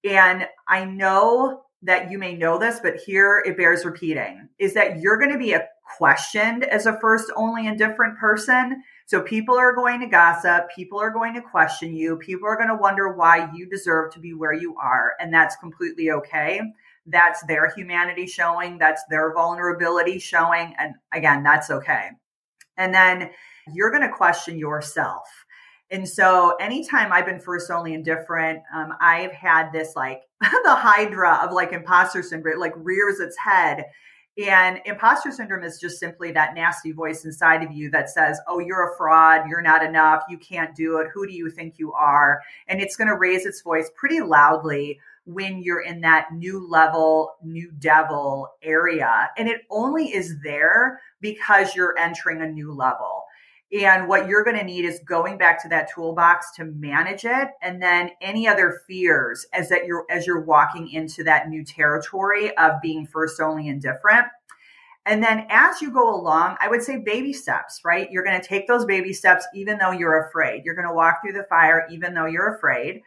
And 0.04 0.48
I 0.68 0.86
know 0.86 1.64
that 1.84 2.12
you 2.12 2.20
may 2.20 2.36
know 2.36 2.60
this, 2.60 2.80
but 2.80 2.98
here 2.98 3.44
it 3.46 3.58
bears 3.58 3.86
repeating 3.86 4.50
is 4.60 4.74
that 4.76 5.00
you're 5.00 5.18
going 5.18 5.32
to 5.32 5.38
be 5.38 5.56
questioned 5.98 6.64
as 6.64 6.86
a 6.86 7.00
first 7.00 7.32
only 7.36 7.68
and 7.68 7.78
different 7.78 8.18
person 8.18 8.84
so 9.12 9.22
people 9.22 9.58
are 9.58 9.76
going 9.76 10.00
to 10.00 10.08
gossip, 10.08 10.70
people 10.74 10.98
are 10.98 11.10
going 11.10 11.34
to 11.34 11.42
question 11.42 11.94
you, 11.94 12.16
people 12.16 12.48
are 12.48 12.56
going 12.56 12.70
to 12.70 12.76
wonder 12.76 13.12
why 13.12 13.50
you 13.54 13.68
deserve 13.70 14.14
to 14.14 14.22
be 14.22 14.34
where 14.34 14.54
you 14.54 14.78
are, 14.82 15.16
and 15.20 15.34
that's 15.34 15.58
completely 15.58 16.12
okay. 16.12 16.62
That's 17.06 17.44
their 17.44 17.70
humanity 17.72 18.26
showing, 18.26 18.78
that's 18.78 19.04
their 19.10 19.34
vulnerability 19.34 20.18
showing, 20.18 20.74
and 20.80 20.96
again, 21.14 21.44
that's 21.44 21.70
okay. 21.70 22.12
And 22.78 22.94
then 22.94 23.32
you're 23.74 23.92
going 23.92 24.10
to 24.10 24.16
question 24.16 24.58
yourself. 24.58 25.28
And 25.90 26.08
so, 26.08 26.56
anytime 26.62 27.12
I've 27.12 27.26
been 27.26 27.42
first 27.42 27.70
only 27.70 27.94
indifferent, 27.94 28.62
um, 28.74 28.94
I've 29.02 29.34
had 29.34 29.74
this 29.74 29.94
like 29.94 30.22
the 30.40 30.74
hydra 30.74 31.42
of 31.44 31.52
like 31.52 31.74
imposter 31.74 32.24
syndrome, 32.24 32.62
like 32.62 32.76
rears 32.78 33.20
its 33.20 33.38
head 33.38 33.84
and 34.38 34.80
imposter 34.86 35.32
syndrome 35.32 35.64
is 35.64 35.80
just 35.80 36.00
simply 36.00 36.32
that 36.32 36.56
nasty 36.56 36.94
voice 36.94 37.26
inside 37.26 37.64
of 37.64 37.72
you 37.72 37.90
that 37.92 38.10
says, 38.10 38.40
Oh, 38.48 38.60
you're 38.60 38.92
a 38.92 38.98
fraud. 38.98 39.48
You're 39.50 39.62
not 39.62 39.84
enough. 39.84 40.24
You 40.30 40.38
can't 40.38 40.76
do 40.76 40.98
it. 40.98 41.08
Who 41.14 41.28
do 41.28 41.34
you 41.34 41.50
think 41.50 41.78
you 41.78 41.92
are? 41.94 42.42
And 42.68 42.82
it's 42.82 42.96
going 42.96 43.10
to 43.10 43.18
raise 43.18 43.46
its 43.46 43.62
voice 43.62 43.92
pretty 43.96 44.22
loudly 44.22 45.00
when 45.26 45.62
you're 45.62 45.82
in 45.82 46.02
that 46.02 46.34
new 46.34 46.68
level, 46.68 47.36
new 47.44 47.72
devil 47.80 48.50
area. 48.64 49.30
And 49.38 49.48
it 49.48 49.62
only 49.70 50.14
is 50.14 50.36
there 50.44 51.02
because 51.20 51.76
you're 51.76 51.98
entering 51.98 52.42
a 52.42 52.48
new 52.48 52.74
level. 52.74 53.26
And 53.74 54.10
what 54.10 54.28
you're 54.28 54.44
going 54.44 54.58
to 54.58 54.66
need 54.66 54.84
is 54.84 55.00
going 55.00 55.38
back 55.38 55.62
to 55.64 55.70
that 55.70 55.90
toolbox 55.94 56.52
to 56.58 56.66
manage 56.66 57.24
it. 57.24 57.50
And 57.62 57.82
then 57.82 58.12
any 58.22 58.48
other 58.48 58.82
fears 58.88 59.46
as 59.54 59.70
that 59.70 59.86
you're, 59.86 60.06
as 60.10 60.28
you're 60.28 60.42
walking 60.42 60.90
into 60.90 61.24
that 61.24 61.48
new 61.48 61.64
territory 61.64 62.56
of 62.58 62.82
being 62.82 63.06
first 63.06 63.40
only 63.40 63.70
and 63.70 63.82
different. 63.82 64.26
And 65.06 65.24
then 65.24 65.48
as 65.50 65.82
you 65.82 65.92
go 65.92 66.14
along, 66.14 66.58
I 66.60 66.68
would 66.68 66.84
say 66.84 66.98
baby 66.98 67.34
steps, 67.34 67.82
right? 67.86 68.12
You're 68.12 68.24
going 68.24 68.40
to 68.40 68.48
take 68.48 68.68
those 68.68 68.86
baby 68.86 69.14
steps, 69.14 69.48
even 69.56 69.78
though 69.78 69.92
you're 69.92 70.28
afraid. 70.28 70.64
You're 70.66 70.76
going 70.76 70.88
to 70.88 70.94
walk 70.94 71.22
through 71.22 71.34
the 71.34 71.48
fire, 71.50 71.88
even 71.90 72.14
though 72.14 72.28
you're 72.28 72.56
afraid 72.56 73.02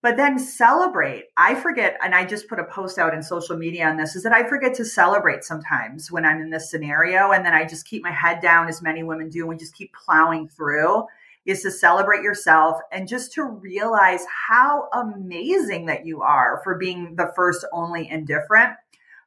but 0.00 0.16
then 0.16 0.38
celebrate. 0.38 1.24
I 1.36 1.54
forget, 1.54 1.98
and 2.02 2.14
I 2.14 2.24
just 2.24 2.48
put 2.48 2.60
a 2.60 2.64
post 2.64 2.98
out 2.98 3.14
in 3.14 3.22
social 3.22 3.56
media 3.56 3.86
on 3.88 3.96
this, 3.96 4.14
is 4.14 4.22
that 4.22 4.32
I 4.32 4.48
forget 4.48 4.74
to 4.74 4.84
celebrate 4.84 5.44
sometimes 5.44 6.10
when 6.10 6.24
I'm 6.24 6.40
in 6.40 6.50
this 6.50 6.70
scenario. 6.70 7.32
And 7.32 7.44
then 7.44 7.54
I 7.54 7.64
just 7.64 7.86
keep 7.86 8.02
my 8.02 8.12
head 8.12 8.40
down, 8.40 8.68
as 8.68 8.82
many 8.82 9.02
women 9.02 9.28
do, 9.28 9.40
and 9.40 9.48
we 9.48 9.56
just 9.56 9.74
keep 9.74 9.92
plowing 9.92 10.48
through. 10.48 11.04
Is 11.46 11.62
to 11.62 11.70
celebrate 11.70 12.22
yourself 12.22 12.78
and 12.92 13.08
just 13.08 13.32
to 13.32 13.42
realize 13.42 14.20
how 14.48 14.88
amazing 14.92 15.86
that 15.86 16.04
you 16.04 16.20
are 16.20 16.60
for 16.62 16.76
being 16.76 17.16
the 17.16 17.32
first, 17.34 17.64
only, 17.72 18.06
and 18.08 18.26
different 18.26 18.76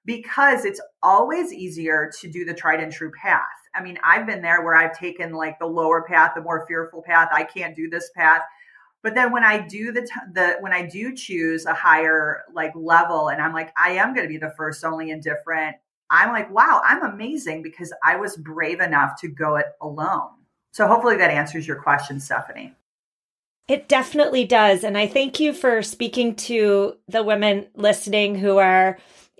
because 0.05 0.65
it's 0.65 0.81
always 1.01 1.51
easier 1.51 2.11
to 2.19 2.29
do 2.29 2.45
the 2.45 2.53
tried 2.53 2.79
and 2.79 2.91
true 2.91 3.11
path. 3.11 3.41
I 3.73 3.81
mean, 3.81 3.97
I've 4.03 4.27
been 4.27 4.41
there 4.41 4.63
where 4.63 4.75
I've 4.75 4.97
taken 4.97 5.33
like 5.33 5.57
the 5.57 5.65
lower 5.65 6.03
path, 6.03 6.33
the 6.35 6.41
more 6.41 6.65
fearful 6.67 7.01
path. 7.01 7.29
I 7.31 7.43
can't 7.43 7.75
do 7.75 7.89
this 7.89 8.11
path 8.15 8.41
but 9.03 9.15
then 9.15 9.31
when 9.31 9.43
i 9.43 9.59
do 9.59 9.91
the 9.91 10.01
t- 10.01 10.31
the 10.33 10.57
when 10.59 10.73
i 10.73 10.85
do 10.85 11.15
choose 11.15 11.65
a 11.65 11.73
higher 11.73 12.43
like 12.53 12.73
level 12.75 13.29
and 13.29 13.41
i'm 13.41 13.53
like 13.53 13.71
i 13.77 13.91
am 13.91 14.13
going 14.13 14.25
to 14.25 14.31
be 14.31 14.37
the 14.37 14.53
first 14.57 14.83
only 14.83 15.11
and 15.11 15.23
different 15.23 15.75
i'm 16.09 16.31
like 16.31 16.49
wow 16.51 16.81
i'm 16.85 17.03
amazing 17.03 17.61
because 17.61 17.93
i 18.03 18.15
was 18.15 18.37
brave 18.37 18.79
enough 18.79 19.19
to 19.19 19.27
go 19.27 19.55
it 19.55 19.67
alone. 19.81 20.29
So 20.73 20.87
hopefully 20.87 21.17
that 21.17 21.31
answers 21.31 21.67
your 21.67 21.81
question 21.81 22.21
stephanie. 22.21 22.73
It 23.67 23.89
definitely 23.89 24.45
does 24.45 24.83
and 24.83 24.97
i 24.97 25.07
thank 25.07 25.39
you 25.39 25.53
for 25.53 25.81
speaking 25.81 26.35
to 26.35 26.97
the 27.07 27.23
women 27.23 27.67
listening 27.75 28.35
who 28.35 28.57
are 28.57 28.97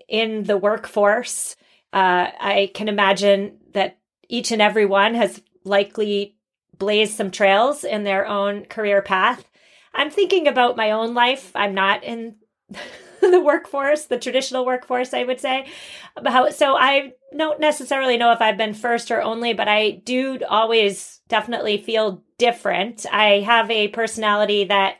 in 0.08 0.44
the 0.44 0.56
workforce. 0.56 1.56
Uh, 1.92 2.30
i 2.40 2.70
can 2.74 2.88
imagine 2.88 3.58
that 3.72 3.98
each 4.28 4.50
and 4.50 4.62
every 4.62 4.86
one 4.86 5.14
has 5.14 5.42
likely 5.64 6.36
blazed 6.78 7.14
some 7.14 7.30
trails 7.30 7.84
in 7.84 8.02
their 8.02 8.26
own 8.26 8.64
career 8.64 9.02
path 9.02 9.44
I'm 9.94 10.10
thinking 10.10 10.48
about 10.48 10.76
my 10.76 10.90
own 10.90 11.14
life. 11.14 11.52
I'm 11.54 11.74
not 11.74 12.04
in 12.04 12.36
the 13.20 13.40
workforce, 13.40 14.06
the 14.06 14.18
traditional 14.18 14.66
workforce, 14.66 15.14
I 15.14 15.24
would 15.24 15.40
say. 15.40 15.66
About, 16.16 16.54
so 16.54 16.76
I 16.76 17.12
don't 17.36 17.60
necessarily 17.60 18.16
know 18.16 18.32
if 18.32 18.40
I've 18.40 18.56
been 18.56 18.74
first 18.74 19.10
or 19.10 19.22
only, 19.22 19.52
but 19.52 19.68
I 19.68 20.02
do 20.04 20.40
always 20.48 21.20
definitely 21.28 21.78
feel 21.78 22.22
different. 22.38 23.06
I 23.10 23.40
have 23.40 23.70
a 23.70 23.88
personality 23.88 24.64
that, 24.64 24.96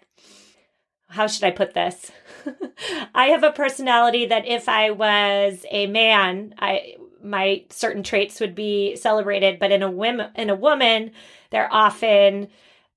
how 1.08 1.26
should 1.26 1.44
I 1.44 1.50
put 1.50 1.75
this? 1.75 2.11
I 3.14 3.26
have 3.26 3.42
a 3.42 3.52
personality 3.52 4.26
that 4.26 4.46
if 4.46 4.68
I 4.68 4.90
was 4.90 5.64
a 5.70 5.87
man, 5.87 6.54
I 6.58 6.96
my 7.25 7.64
certain 7.70 8.02
traits 8.02 8.40
would 8.40 8.54
be 8.54 8.96
celebrated, 8.96 9.61
but 9.61 9.70
in 9.70 9.82
a 9.82 9.90
women 9.90 10.30
in 10.34 10.50
a 10.50 10.56
woman, 10.56 11.12
they're 11.50 11.72
often 11.72 12.49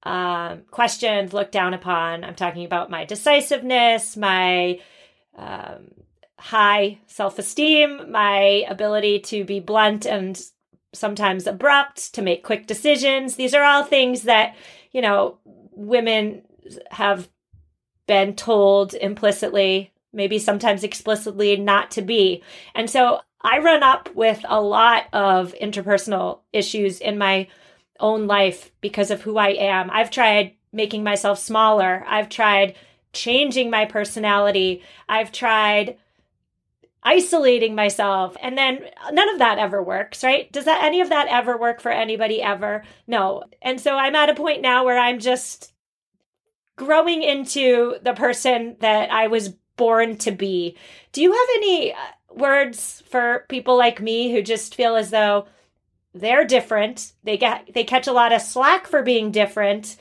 um, 0.06 0.62
questioned, 0.70 1.34
looked 1.34 1.52
down 1.52 1.74
upon. 1.74 2.24
I'm 2.24 2.36
talking 2.36 2.64
about 2.64 2.90
my 2.90 3.06
decisiveness, 3.06 4.16
my 4.16 4.80
um, 5.36 5.92
high 6.38 7.00
self 7.08 7.40
esteem, 7.40 8.12
my 8.12 8.66
ability 8.70 9.20
to 9.20 9.44
be 9.44 9.60
blunt 9.60 10.06
and 10.06 10.40
sometimes 10.94 11.48
abrupt, 11.48 12.14
to 12.14 12.22
make 12.22 12.44
quick 12.44 12.68
decisions. 12.68 13.36
These 13.36 13.54
are 13.54 13.64
all 13.64 13.84
things 13.84 14.24
that, 14.24 14.56
you 14.92 15.02
know, 15.02 15.40
women 15.44 16.44
have 16.92 17.28
been 18.08 18.36
told 18.36 18.94
implicitly, 18.94 19.92
maybe 20.14 20.40
sometimes 20.40 20.84
explicitly, 20.84 21.58
not 21.58 21.92
to 21.92 22.02
be. 22.02 22.44
And 22.76 22.90
so 22.90 23.22
I 23.42 23.60
run 23.60 23.84
up 23.84 24.14
with 24.16 24.46
a 24.48 24.62
lot 24.62 25.06
of 25.14 25.54
interpersonal 25.62 26.40
issues 26.54 27.00
in 27.00 27.18
my 27.18 27.48
own 28.00 28.28
life 28.28 28.72
because 28.82 29.12
of 29.12 29.22
who 29.22 29.38
I 29.38 29.50
am. 29.50 29.90
I've 29.92 30.12
tried 30.12 30.54
making 30.72 31.04
myself 31.04 31.40
smaller. 31.40 32.04
I've 32.08 32.30
tried 32.30 32.75
changing 33.14 33.70
my 33.70 33.86
personality. 33.86 34.84
I've 35.08 35.32
tried 35.32 35.98
isolating 37.06 37.75
myself 37.75 38.36
and 38.42 38.58
then 38.58 38.80
none 39.12 39.30
of 39.30 39.38
that 39.38 39.60
ever 39.60 39.82
works 39.82 40.24
right 40.24 40.52
does 40.52 40.66
that 40.66 40.84
any 40.84 41.02
of 41.02 41.10
that 41.10 41.28
ever 41.28 41.56
work 41.56 41.80
for 41.80 41.92
anybody 41.92 42.42
ever 42.42 42.84
no 43.06 43.44
and 43.62 43.80
so 43.80 43.96
i'm 43.96 44.16
at 44.16 44.28
a 44.28 44.34
point 44.34 44.60
now 44.60 44.84
where 44.84 44.98
i'm 44.98 45.20
just 45.20 45.72
growing 46.75 47.22
into 47.22 47.96
the 48.02 48.14
person 48.14 48.75
that 48.80 49.12
i 49.12 49.28
was 49.28 49.50
born 49.78 50.18
to 50.18 50.32
be 50.32 50.75
do 51.12 51.22
you 51.22 51.32
have 51.32 51.48
any 51.58 51.94
uh, 51.94 51.98
words 52.32 53.04
for 53.08 53.46
people 53.50 53.78
like 53.78 54.02
me 54.02 54.32
who 54.32 54.42
just 54.42 54.74
feel 54.74 54.96
as 54.96 55.12
though 55.12 55.46
they're 56.16 56.46
different. 56.46 57.12
They 57.24 57.38
get 57.38 57.70
they 57.74 57.84
catch 57.84 58.08
a 58.08 58.14
lot 58.14 58.34
of 58.34 58.42
slack 58.42 58.88
for 58.88 59.04
being 59.04 59.32
different. 59.32 59.98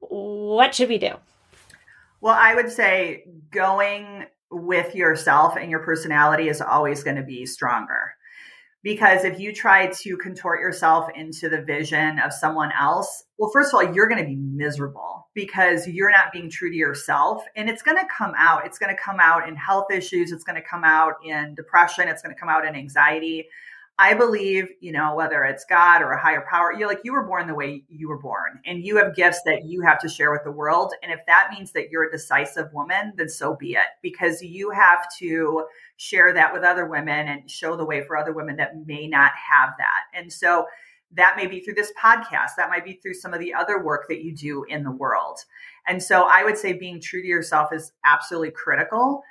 What 0.00 0.74
should 0.74 0.90
we 0.90 0.98
do? 0.98 1.14
Well, 2.20 2.36
I 2.38 2.54
would 2.54 2.70
say 2.70 3.24
going 3.50 4.26
with 4.50 4.94
yourself 4.94 5.56
and 5.56 5.70
your 5.70 5.80
personality 5.80 6.48
is 6.48 6.60
always 6.60 7.02
going 7.02 7.16
to 7.16 7.22
be 7.22 7.46
stronger. 7.46 8.14
Because 8.82 9.24
if 9.24 9.40
you 9.40 9.52
try 9.52 9.88
to 9.88 10.16
contort 10.16 10.60
yourself 10.60 11.10
into 11.16 11.48
the 11.48 11.60
vision 11.60 12.20
of 12.20 12.32
someone 12.32 12.70
else, 12.78 13.24
well, 13.36 13.50
first 13.52 13.74
of 13.74 13.74
all, 13.74 13.92
you're 13.92 14.06
going 14.06 14.22
to 14.22 14.28
be 14.28 14.36
miserable 14.36 15.28
because 15.34 15.88
you're 15.88 16.10
not 16.10 16.32
being 16.32 16.48
true 16.48 16.70
to 16.70 16.76
yourself. 16.76 17.42
And 17.56 17.68
it's 17.68 17.82
going 17.82 17.96
to 17.96 18.06
come 18.16 18.32
out. 18.38 18.64
It's 18.64 18.78
going 18.78 18.94
to 18.94 19.02
come 19.02 19.18
out 19.18 19.48
in 19.48 19.56
health 19.56 19.90
issues. 19.90 20.30
It's 20.30 20.44
going 20.44 20.60
to 20.60 20.68
come 20.68 20.84
out 20.84 21.14
in 21.24 21.56
depression. 21.56 22.06
It's 22.06 22.22
going 22.22 22.32
to 22.32 22.38
come 22.38 22.48
out 22.48 22.64
in 22.64 22.76
anxiety. 22.76 23.48
I 23.98 24.12
believe, 24.12 24.68
you 24.80 24.92
know, 24.92 25.14
whether 25.14 25.42
it's 25.44 25.64
God 25.64 26.02
or 26.02 26.12
a 26.12 26.20
higher 26.20 26.44
power, 26.50 26.70
you're 26.72 26.88
like, 26.88 27.00
you 27.02 27.14
were 27.14 27.26
born 27.26 27.46
the 27.46 27.54
way 27.54 27.82
you 27.88 28.08
were 28.08 28.18
born 28.18 28.60
and 28.66 28.84
you 28.84 28.98
have 28.98 29.16
gifts 29.16 29.40
that 29.46 29.64
you 29.64 29.80
have 29.80 29.98
to 30.00 30.08
share 30.08 30.30
with 30.30 30.44
the 30.44 30.52
world. 30.52 30.92
And 31.02 31.10
if 31.10 31.20
that 31.26 31.48
means 31.50 31.72
that 31.72 31.88
you're 31.90 32.08
a 32.08 32.12
decisive 32.12 32.70
woman, 32.74 33.14
then 33.16 33.30
so 33.30 33.56
be 33.56 33.72
it, 33.72 33.86
because 34.02 34.42
you 34.42 34.70
have 34.70 35.06
to 35.20 35.64
share 35.96 36.34
that 36.34 36.52
with 36.52 36.62
other 36.62 36.84
women 36.84 37.26
and 37.28 37.50
show 37.50 37.74
the 37.74 37.86
way 37.86 38.04
for 38.04 38.18
other 38.18 38.34
women 38.34 38.56
that 38.56 38.86
may 38.86 39.06
not 39.06 39.32
have 39.34 39.70
that. 39.78 40.02
And 40.14 40.30
so 40.30 40.66
that 41.12 41.36
may 41.38 41.46
be 41.46 41.60
through 41.60 41.74
this 41.74 41.92
podcast, 41.98 42.50
that 42.58 42.68
might 42.68 42.84
be 42.84 43.00
through 43.02 43.14
some 43.14 43.32
of 43.32 43.40
the 43.40 43.54
other 43.54 43.82
work 43.82 44.08
that 44.08 44.22
you 44.22 44.34
do 44.34 44.64
in 44.68 44.84
the 44.84 44.90
world. 44.90 45.38
And 45.86 46.02
so 46.02 46.26
I 46.28 46.44
would 46.44 46.58
say 46.58 46.74
being 46.74 47.00
true 47.00 47.22
to 47.22 47.28
yourself 47.28 47.72
is 47.72 47.92
absolutely 48.04 48.50
critical 48.50 49.22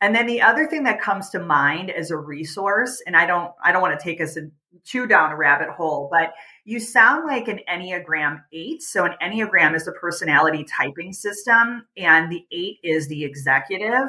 and 0.00 0.14
then 0.14 0.26
the 0.26 0.42
other 0.42 0.66
thing 0.66 0.84
that 0.84 1.00
comes 1.00 1.30
to 1.30 1.40
mind 1.40 1.90
as 1.90 2.10
a 2.10 2.16
resource, 2.16 3.02
and 3.06 3.16
I 3.16 3.26
don't 3.26 3.52
I 3.62 3.72
don't 3.72 3.82
want 3.82 3.98
to 3.98 4.02
take 4.02 4.20
us 4.20 4.36
too 4.84 5.06
down 5.06 5.32
a 5.32 5.36
rabbit 5.36 5.70
hole, 5.70 6.08
but 6.10 6.32
you 6.64 6.78
sound 6.78 7.26
like 7.26 7.48
an 7.48 7.60
Enneagram 7.68 8.42
8. 8.52 8.82
So 8.82 9.04
an 9.04 9.14
Enneagram 9.22 9.74
is 9.74 9.88
a 9.88 9.92
personality 9.92 10.64
typing 10.64 11.12
system 11.12 11.86
and 11.96 12.30
the 12.30 12.44
8 12.52 12.78
is 12.82 13.08
the 13.08 13.24
executive 13.24 14.08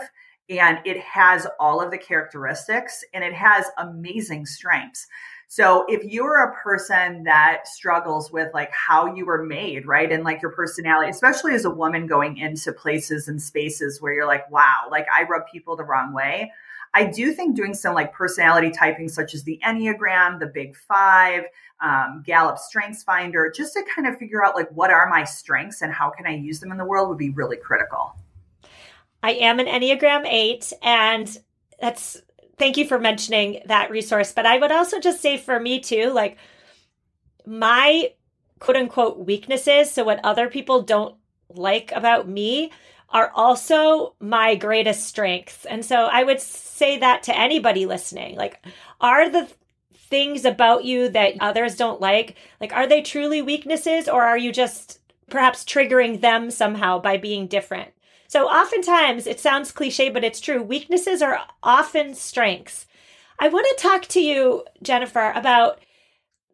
and 0.49 0.79
it 0.85 0.99
has 0.99 1.47
all 1.59 1.81
of 1.81 1.91
the 1.91 1.97
characteristics 1.97 3.03
and 3.13 3.23
it 3.23 3.33
has 3.33 3.65
amazing 3.77 4.45
strengths. 4.45 5.07
So 5.51 5.83
if 5.89 6.03
you're 6.03 6.43
a 6.43 6.55
person 6.61 7.23
that 7.23 7.67
struggles 7.67 8.31
with 8.31 8.53
like 8.53 8.69
how 8.71 9.15
you 9.15 9.25
were 9.25 9.43
made, 9.43 9.87
right? 9.87 10.11
And 10.11 10.23
like 10.23 10.43
your 10.43 10.51
personality, 10.51 11.09
especially 11.09 11.55
as 11.55 11.65
a 11.65 11.71
woman 11.71 12.05
going 12.05 12.37
into 12.37 12.71
places 12.71 13.27
and 13.27 13.41
spaces 13.41 13.99
where 13.99 14.13
you're 14.13 14.27
like, 14.27 14.49
wow, 14.51 14.87
like 14.91 15.07
I 15.11 15.23
rub 15.23 15.47
people 15.51 15.75
the 15.75 15.83
wrong 15.83 16.13
way. 16.13 16.51
I 16.93 17.05
do 17.05 17.33
think 17.33 17.55
doing 17.55 17.73
some 17.73 17.95
like 17.95 18.13
personality 18.13 18.69
typing, 18.69 19.09
such 19.09 19.33
as 19.33 19.43
the 19.43 19.59
Enneagram, 19.65 20.39
the 20.39 20.45
Big 20.45 20.75
Five, 20.75 21.45
um, 21.81 22.21
Gallup 22.23 22.59
Strengths 22.59 23.01
Finder, 23.01 23.51
just 23.51 23.73
to 23.73 23.83
kind 23.95 24.07
of 24.07 24.19
figure 24.19 24.45
out 24.45 24.53
like 24.53 24.69
what 24.69 24.91
are 24.91 25.09
my 25.09 25.23
strengths 25.23 25.81
and 25.81 25.91
how 25.91 26.11
can 26.11 26.27
I 26.27 26.35
use 26.35 26.59
them 26.59 26.71
in 26.71 26.77
the 26.77 26.85
world 26.85 27.09
would 27.09 27.17
be 27.17 27.31
really 27.31 27.57
critical. 27.57 28.15
I 29.23 29.31
am 29.31 29.59
an 29.59 29.65
Enneagram 29.65 30.27
8, 30.27 30.73
and 30.83 31.39
that's 31.81 32.21
thank 32.59 32.77
you 32.77 32.85
for 32.85 32.99
mentioning 32.99 33.61
that 33.65 33.89
resource. 33.89 34.31
But 34.31 34.45
I 34.45 34.57
would 34.57 34.71
also 34.71 34.99
just 34.99 35.21
say 35.21 35.37
for 35.37 35.59
me 35.59 35.79
too, 35.79 36.11
like 36.11 36.37
my 37.45 38.11
quote 38.59 38.77
unquote 38.77 39.17
weaknesses, 39.17 39.91
so 39.91 40.03
what 40.03 40.19
other 40.23 40.49
people 40.49 40.83
don't 40.83 41.15
like 41.49 41.91
about 41.93 42.27
me, 42.27 42.71
are 43.11 43.31
also 43.33 44.13
my 44.19 44.53
greatest 44.53 45.07
strengths. 45.07 45.65
And 45.65 45.83
so 45.83 46.05
I 46.05 46.23
would 46.23 46.39
say 46.39 46.99
that 46.99 47.23
to 47.23 47.37
anybody 47.37 47.85
listening. 47.87 48.35
Like, 48.35 48.63
are 49.01 49.29
the 49.29 49.47
things 49.95 50.45
about 50.45 50.83
you 50.85 51.09
that 51.09 51.35
others 51.39 51.75
don't 51.75 52.01
like, 52.01 52.35
like, 52.61 52.73
are 52.73 52.85
they 52.85 53.01
truly 53.01 53.41
weaknesses 53.41 54.07
or 54.07 54.23
are 54.23 54.37
you 54.37 54.51
just 54.51 54.99
perhaps 55.29 55.63
triggering 55.63 56.21
them 56.21 56.51
somehow 56.51 56.99
by 56.99 57.17
being 57.17 57.47
different? 57.47 57.91
So 58.29 58.47
oftentimes 58.47 59.25
it 59.25 59.39
sounds 59.39 59.71
cliche, 59.71 60.09
but 60.09 60.23
it's 60.23 60.39
true. 60.39 60.61
Weaknesses 60.61 61.23
are 61.23 61.41
often 61.63 62.13
strengths. 62.13 62.85
I 63.39 63.47
want 63.47 63.65
to 63.69 63.81
talk 63.81 64.05
to 64.09 64.21
you, 64.21 64.65
Jennifer, 64.83 65.31
about 65.35 65.79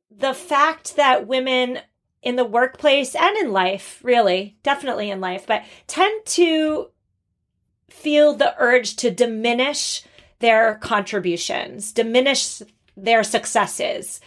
the 0.10 0.34
fact 0.34 0.96
that 0.96 1.28
women 1.28 1.80
in 2.24 2.38
the 2.38 2.46
workplace 2.46 3.14
and 3.14 3.36
in 3.36 3.52
life, 3.52 4.00
really, 4.04 4.56
definitely 4.64 5.12
in 5.12 5.20
life, 5.20 5.46
but 5.46 5.66
tend 5.86 6.26
to 6.28 6.92
feel 7.90 8.34
the 8.34 8.56
urge 8.58 8.96
to 8.96 9.12
diminish 9.12 10.02
their 10.40 10.76
contributions, 10.76 11.92
diminish 11.92 12.62
their 12.96 13.22
successes. 13.22 14.22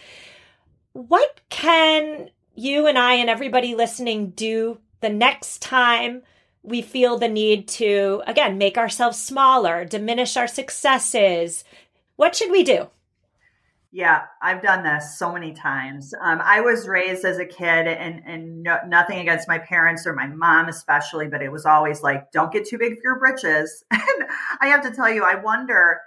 What 0.93 1.41
can 1.49 2.29
you 2.53 2.85
and 2.85 2.99
I 2.99 3.13
and 3.13 3.27
everybody 3.27 3.73
listening 3.73 4.29
do 4.31 4.79
the 5.01 5.09
next 5.09 5.63
time 5.63 6.21
we 6.63 6.81
feel 6.81 7.17
the 7.17 7.27
need 7.27 7.67
to, 7.67 8.21
again, 8.27 8.57
make 8.57 8.77
ourselves 8.77 9.17
smaller, 9.17 9.85
diminish 9.85 10.37
our 10.37 10.47
successes? 10.47 11.63
What 12.15 12.35
should 12.35 12.51
we 12.51 12.63
do? 12.63 12.89
Yeah, 13.91 14.25
I've 14.41 14.61
done 14.61 14.83
this 14.83 15.17
so 15.17 15.33
many 15.33 15.51
times. 15.51 16.13
Um, 16.21 16.41
I 16.43 16.61
was 16.61 16.87
raised 16.87 17.25
as 17.25 17.39
a 17.39 17.45
kid, 17.45 17.87
and 17.87 18.21
and 18.23 18.61
no, 18.61 18.77
nothing 18.85 19.17
against 19.17 19.47
my 19.47 19.57
parents 19.57 20.05
or 20.05 20.13
my 20.13 20.27
mom 20.27 20.67
especially, 20.67 21.27
but 21.27 21.41
it 21.41 21.51
was 21.51 21.65
always 21.65 22.03
like, 22.03 22.31
"Don't 22.31 22.51
get 22.51 22.67
too 22.67 22.77
big 22.77 22.95
for 22.95 23.01
your 23.03 23.19
britches." 23.19 23.83
And 23.91 24.27
I 24.61 24.67
have 24.67 24.83
to 24.83 24.91
tell 24.91 25.09
you, 25.09 25.23
I 25.23 25.35
wonder, 25.35 26.01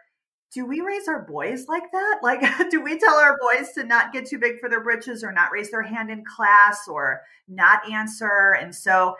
do 0.54 0.64
we 0.66 0.80
raise 0.80 1.08
our 1.08 1.22
boys 1.22 1.66
like 1.66 1.90
that? 1.92 2.18
Like, 2.22 2.42
do 2.70 2.80
we 2.80 2.98
tell 2.98 3.14
our 3.14 3.36
boys 3.38 3.72
to 3.72 3.84
not 3.84 4.12
get 4.12 4.26
too 4.26 4.38
big 4.38 4.60
for 4.60 4.68
their 4.68 4.82
britches, 4.84 5.24
or 5.24 5.32
not 5.32 5.50
raise 5.50 5.70
their 5.72 5.82
hand 5.82 6.08
in 6.10 6.24
class, 6.24 6.86
or 6.86 7.22
not 7.48 7.90
answer? 7.90 8.56
And 8.60 8.72
so 8.72 9.16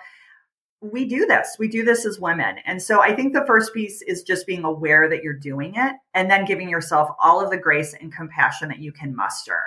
we 0.82 1.04
do 1.04 1.26
this. 1.26 1.56
We 1.58 1.68
do 1.68 1.84
this 1.84 2.04
as 2.04 2.18
women. 2.18 2.56
And 2.66 2.82
so 2.82 3.00
I 3.00 3.14
think 3.14 3.32
the 3.32 3.46
first 3.46 3.72
piece 3.72 4.02
is 4.02 4.22
just 4.22 4.46
being 4.46 4.64
aware 4.64 5.08
that 5.08 5.22
you're 5.22 5.32
doing 5.32 5.74
it 5.76 5.94
and 6.12 6.30
then 6.30 6.44
giving 6.44 6.68
yourself 6.68 7.10
all 7.20 7.40
of 7.40 7.50
the 7.50 7.56
grace 7.56 7.94
and 7.94 8.12
compassion 8.12 8.68
that 8.68 8.80
you 8.80 8.90
can 8.90 9.14
muster. 9.14 9.62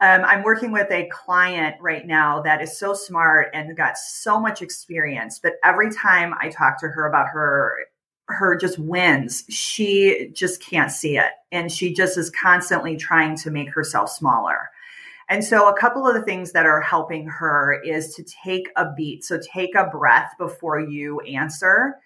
Um, 0.00 0.22
I'm 0.24 0.42
working 0.42 0.70
with 0.70 0.90
a 0.90 1.08
client 1.10 1.76
right 1.80 2.06
now 2.06 2.42
that 2.42 2.60
is 2.60 2.78
so 2.78 2.92
smart 2.92 3.48
and 3.54 3.74
got 3.76 3.96
so 3.96 4.38
much 4.38 4.60
experience, 4.60 5.38
but 5.38 5.54
every 5.64 5.90
time 5.90 6.34
I 6.40 6.50
talk 6.50 6.78
to 6.80 6.88
her 6.88 7.06
about 7.06 7.28
her 7.28 7.76
her 8.28 8.56
just 8.56 8.78
wins, 8.78 9.44
she 9.50 10.30
just 10.32 10.62
can't 10.62 10.90
see 10.90 11.18
it. 11.18 11.30
And 11.52 11.70
she 11.70 11.92
just 11.92 12.16
is 12.16 12.30
constantly 12.30 12.96
trying 12.96 13.36
to 13.38 13.50
make 13.50 13.68
herself 13.68 14.10
smaller. 14.10 14.70
And 15.28 15.42
so, 15.42 15.68
a 15.68 15.78
couple 15.78 16.06
of 16.06 16.14
the 16.14 16.22
things 16.22 16.52
that 16.52 16.66
are 16.66 16.80
helping 16.80 17.26
her 17.26 17.80
is 17.82 18.14
to 18.14 18.22
take 18.22 18.68
a 18.76 18.92
beat. 18.92 19.24
So, 19.24 19.38
take 19.52 19.74
a 19.74 19.86
breath 19.86 20.32
before 20.38 20.80
you 20.80 21.20
answer. 21.20 21.96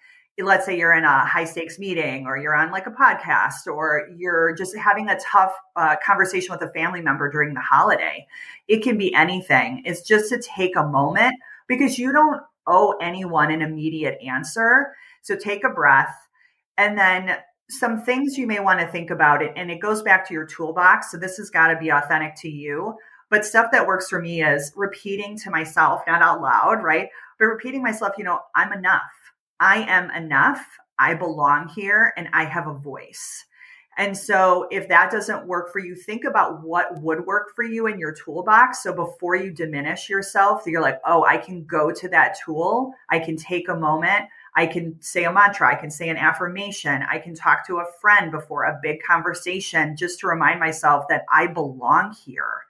Let's 0.41 0.65
say 0.65 0.77
you're 0.77 0.93
in 0.93 1.03
a 1.03 1.25
high 1.25 1.43
stakes 1.43 1.77
meeting 1.79 2.25
or 2.25 2.37
you're 2.37 2.55
on 2.55 2.71
like 2.71 2.87
a 2.87 2.91
podcast 2.91 3.67
or 3.67 4.07
you're 4.15 4.55
just 4.55 4.75
having 4.77 5.09
a 5.09 5.19
tough 5.19 5.53
uh, 5.75 5.97
conversation 6.05 6.53
with 6.53 6.61
a 6.61 6.71
family 6.71 7.01
member 7.01 7.29
during 7.29 7.53
the 7.53 7.59
holiday. 7.59 8.25
It 8.69 8.81
can 8.81 8.97
be 8.97 9.13
anything. 9.13 9.83
It's 9.85 10.01
just 10.01 10.29
to 10.29 10.41
take 10.41 10.77
a 10.77 10.87
moment 10.87 11.35
because 11.67 11.99
you 11.99 12.13
don't 12.13 12.41
owe 12.67 12.95
anyone 13.01 13.51
an 13.51 13.61
immediate 13.61 14.17
answer. 14.25 14.93
So, 15.23 15.35
take 15.35 15.65
a 15.65 15.69
breath 15.69 16.15
and 16.77 16.97
then 16.97 17.35
some 17.69 18.01
things 18.01 18.37
you 18.37 18.47
may 18.47 18.59
want 18.59 18.79
to 18.79 18.87
think 18.87 19.11
about 19.11 19.43
it 19.43 19.53
and 19.55 19.69
it 19.69 19.79
goes 19.79 20.01
back 20.01 20.27
to 20.27 20.33
your 20.33 20.45
toolbox 20.45 21.11
so 21.11 21.17
this 21.17 21.37
has 21.37 21.51
got 21.51 21.67
to 21.67 21.77
be 21.77 21.89
authentic 21.89 22.35
to 22.35 22.49
you 22.49 22.95
but 23.29 23.45
stuff 23.45 23.71
that 23.71 23.87
works 23.87 24.09
for 24.09 24.21
me 24.21 24.43
is 24.43 24.71
repeating 24.75 25.37
to 25.39 25.51
myself, 25.51 26.01
not 26.07 26.21
out 26.21 26.41
loud, 26.41 26.83
right? 26.83 27.09
But 27.37 27.45
repeating 27.45 27.83
myself, 27.83 28.13
you 28.17 28.23
know, 28.23 28.39
I'm 28.55 28.73
enough. 28.73 29.01
I 29.59 29.83
am 29.83 30.09
enough. 30.11 30.65
I 30.97 31.13
belong 31.13 31.69
here 31.69 32.13
and 32.17 32.27
I 32.33 32.45
have 32.45 32.67
a 32.67 32.73
voice. 32.73 33.45
And 33.97 34.17
so, 34.17 34.65
if 34.71 34.87
that 34.87 35.11
doesn't 35.11 35.45
work 35.45 35.73
for 35.73 35.79
you, 35.79 35.93
think 35.93 36.23
about 36.23 36.63
what 36.63 37.01
would 37.01 37.25
work 37.25 37.49
for 37.53 37.63
you 37.63 37.87
in 37.87 37.99
your 37.99 38.13
toolbox. 38.13 38.81
So, 38.81 38.93
before 38.93 39.35
you 39.35 39.51
diminish 39.51 40.07
yourself, 40.07 40.63
you're 40.65 40.81
like, 40.81 41.01
oh, 41.05 41.25
I 41.25 41.35
can 41.35 41.65
go 41.65 41.91
to 41.91 42.07
that 42.07 42.37
tool. 42.45 42.93
I 43.09 43.19
can 43.19 43.35
take 43.35 43.67
a 43.67 43.75
moment. 43.75 44.25
I 44.55 44.67
can 44.67 44.95
say 45.01 45.25
a 45.25 45.33
mantra. 45.33 45.69
I 45.69 45.75
can 45.75 45.91
say 45.91 46.07
an 46.07 46.15
affirmation. 46.15 47.03
I 47.11 47.19
can 47.19 47.35
talk 47.35 47.67
to 47.67 47.79
a 47.79 47.91
friend 47.99 48.31
before 48.31 48.63
a 48.63 48.79
big 48.81 49.01
conversation 49.03 49.97
just 49.97 50.21
to 50.21 50.27
remind 50.27 50.61
myself 50.61 51.05
that 51.09 51.25
I 51.29 51.47
belong 51.47 52.15
here. 52.25 52.63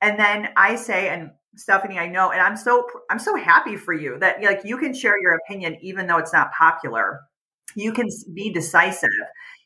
And 0.00 0.18
then 0.18 0.48
I 0.56 0.76
say, 0.76 1.08
and 1.08 1.30
Stephanie, 1.56 1.98
I 1.98 2.06
know, 2.06 2.30
and 2.30 2.40
I'm 2.40 2.56
so 2.56 2.86
I'm 3.10 3.18
so 3.18 3.36
happy 3.36 3.76
for 3.76 3.92
you 3.92 4.18
that 4.20 4.42
like 4.42 4.62
you 4.64 4.78
can 4.78 4.94
share 4.94 5.20
your 5.20 5.34
opinion 5.34 5.76
even 5.82 6.06
though 6.06 6.18
it's 6.18 6.32
not 6.32 6.52
popular. 6.52 7.20
You 7.74 7.92
can 7.92 8.08
be 8.34 8.52
decisive. 8.52 9.10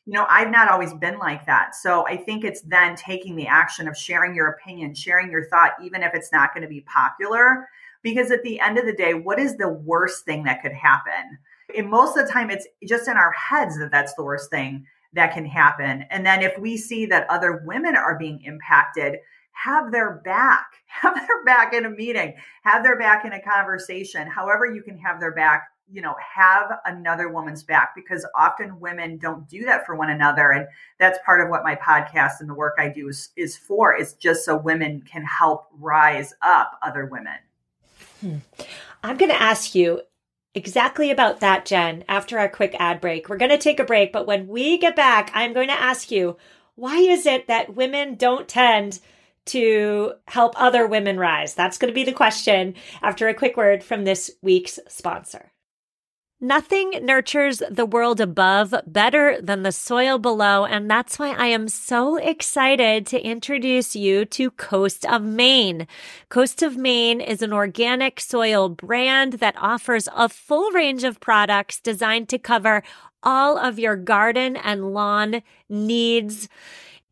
You 0.05 0.13
know, 0.13 0.27
I've 0.29 0.51
not 0.51 0.69
always 0.69 0.93
been 0.93 1.17
like 1.17 1.45
that. 1.47 1.73
So 1.73 2.05
I 2.05 2.17
think 2.17 2.43
it's 2.43 2.61
then 2.61 2.95
taking 2.95 3.35
the 3.35 3.47
action 3.47 3.87
of 3.87 3.97
sharing 3.97 4.35
your 4.35 4.47
opinion, 4.47 4.93
sharing 4.93 5.31
your 5.31 5.47
thought, 5.49 5.71
even 5.83 6.03
if 6.03 6.13
it's 6.13 6.31
not 6.31 6.53
going 6.53 6.61
to 6.61 6.67
be 6.67 6.81
popular. 6.81 7.67
Because 8.03 8.29
at 8.29 8.43
the 8.43 8.59
end 8.59 8.77
of 8.77 8.85
the 8.85 8.93
day, 8.93 9.15
what 9.15 9.39
is 9.39 9.57
the 9.57 9.69
worst 9.69 10.25
thing 10.25 10.43
that 10.43 10.61
could 10.61 10.73
happen? 10.73 11.39
And 11.75 11.89
most 11.89 12.15
of 12.15 12.27
the 12.27 12.31
time, 12.31 12.51
it's 12.51 12.67
just 12.87 13.07
in 13.07 13.17
our 13.17 13.31
heads 13.31 13.79
that 13.79 13.89
that's 13.91 14.13
the 14.13 14.23
worst 14.23 14.51
thing 14.51 14.85
that 15.13 15.33
can 15.33 15.45
happen. 15.45 16.05
And 16.11 16.23
then 16.23 16.43
if 16.43 16.57
we 16.59 16.77
see 16.77 17.07
that 17.07 17.27
other 17.29 17.63
women 17.65 17.95
are 17.95 18.19
being 18.19 18.41
impacted, 18.43 19.17
have 19.55 19.91
their 19.91 20.21
back, 20.23 20.67
have 20.85 21.15
their 21.15 21.43
back 21.45 21.73
in 21.73 21.85
a 21.85 21.89
meeting, 21.89 22.35
have 22.63 22.83
their 22.83 22.97
back 22.97 23.25
in 23.25 23.33
a 23.33 23.41
conversation, 23.41 24.27
however 24.27 24.65
you 24.65 24.83
can 24.83 24.97
have 24.97 25.19
their 25.19 25.33
back, 25.33 25.67
you 25.91 26.01
know, 26.01 26.15
have 26.35 26.79
another 26.85 27.29
woman's 27.29 27.63
back 27.63 27.93
because 27.95 28.25
often 28.35 28.79
women 28.79 29.17
don't 29.17 29.47
do 29.47 29.65
that 29.65 29.85
for 29.85 29.95
one 29.95 30.09
another. 30.09 30.51
And 30.51 30.67
that's 30.99 31.19
part 31.25 31.41
of 31.41 31.49
what 31.49 31.63
my 31.63 31.75
podcast 31.75 32.39
and 32.39 32.49
the 32.49 32.55
work 32.55 32.75
I 32.79 32.89
do 32.89 33.07
is, 33.07 33.29
is 33.35 33.55
for, 33.55 33.95
is 33.95 34.13
just 34.13 34.45
so 34.45 34.57
women 34.57 35.01
can 35.01 35.23
help 35.23 35.67
rise 35.77 36.33
up 36.41 36.79
other 36.81 37.05
women. 37.05 37.35
Hmm. 38.19 38.37
I'm 39.03 39.17
going 39.17 39.31
to 39.31 39.41
ask 39.41 39.75
you 39.75 40.01
exactly 40.55 41.11
about 41.11 41.41
that, 41.41 41.65
Jen, 41.65 42.03
after 42.07 42.39
our 42.39 42.49
quick 42.49 42.75
ad 42.79 42.99
break. 42.99 43.29
We're 43.29 43.37
going 43.37 43.51
to 43.51 43.57
take 43.57 43.79
a 43.79 43.83
break, 43.83 44.11
but 44.11 44.25
when 44.25 44.47
we 44.47 44.79
get 44.79 44.95
back, 44.95 45.29
I'm 45.35 45.53
going 45.53 45.67
to 45.67 45.79
ask 45.79 46.09
you, 46.09 46.37
why 46.73 46.97
is 46.97 47.27
it 47.27 47.47
that 47.47 47.75
women 47.75 48.15
don't 48.15 48.47
tend 48.47 48.99
to 49.47 50.13
help 50.27 50.53
other 50.55 50.87
women 50.87 51.19
rise? 51.19 51.53
That's 51.53 51.77
going 51.77 51.91
to 51.91 51.95
be 51.95 52.03
the 52.03 52.11
question 52.11 52.75
after 53.01 53.27
a 53.27 53.33
quick 53.33 53.57
word 53.57 53.83
from 53.83 54.03
this 54.03 54.31
week's 54.41 54.79
sponsor. 54.87 55.51
Nothing 56.41 56.91
nurtures 57.01 57.63
the 57.71 57.85
world 57.85 58.19
above 58.19 58.75
better 58.85 59.41
than 59.41 59.63
the 59.63 59.71
soil 59.71 60.17
below. 60.17 60.65
And 60.65 60.91
that's 60.91 61.17
why 61.17 61.29
I 61.31 61.47
am 61.47 61.69
so 61.69 62.17
excited 62.17 63.07
to 63.07 63.25
introduce 63.25 63.95
you 63.95 64.25
to 64.25 64.51
Coast 64.51 65.05
of 65.05 65.23
Maine. 65.23 65.87
Coast 66.27 66.61
of 66.61 66.75
Maine 66.75 67.21
is 67.21 67.41
an 67.41 67.53
organic 67.53 68.19
soil 68.19 68.67
brand 68.67 69.33
that 69.33 69.55
offers 69.57 70.09
a 70.13 70.27
full 70.27 70.71
range 70.71 71.05
of 71.05 71.21
products 71.21 71.79
designed 71.79 72.27
to 72.29 72.37
cover 72.37 72.83
all 73.23 73.57
of 73.57 73.79
your 73.79 73.95
garden 73.95 74.57
and 74.57 74.93
lawn 74.93 75.41
needs. 75.69 76.49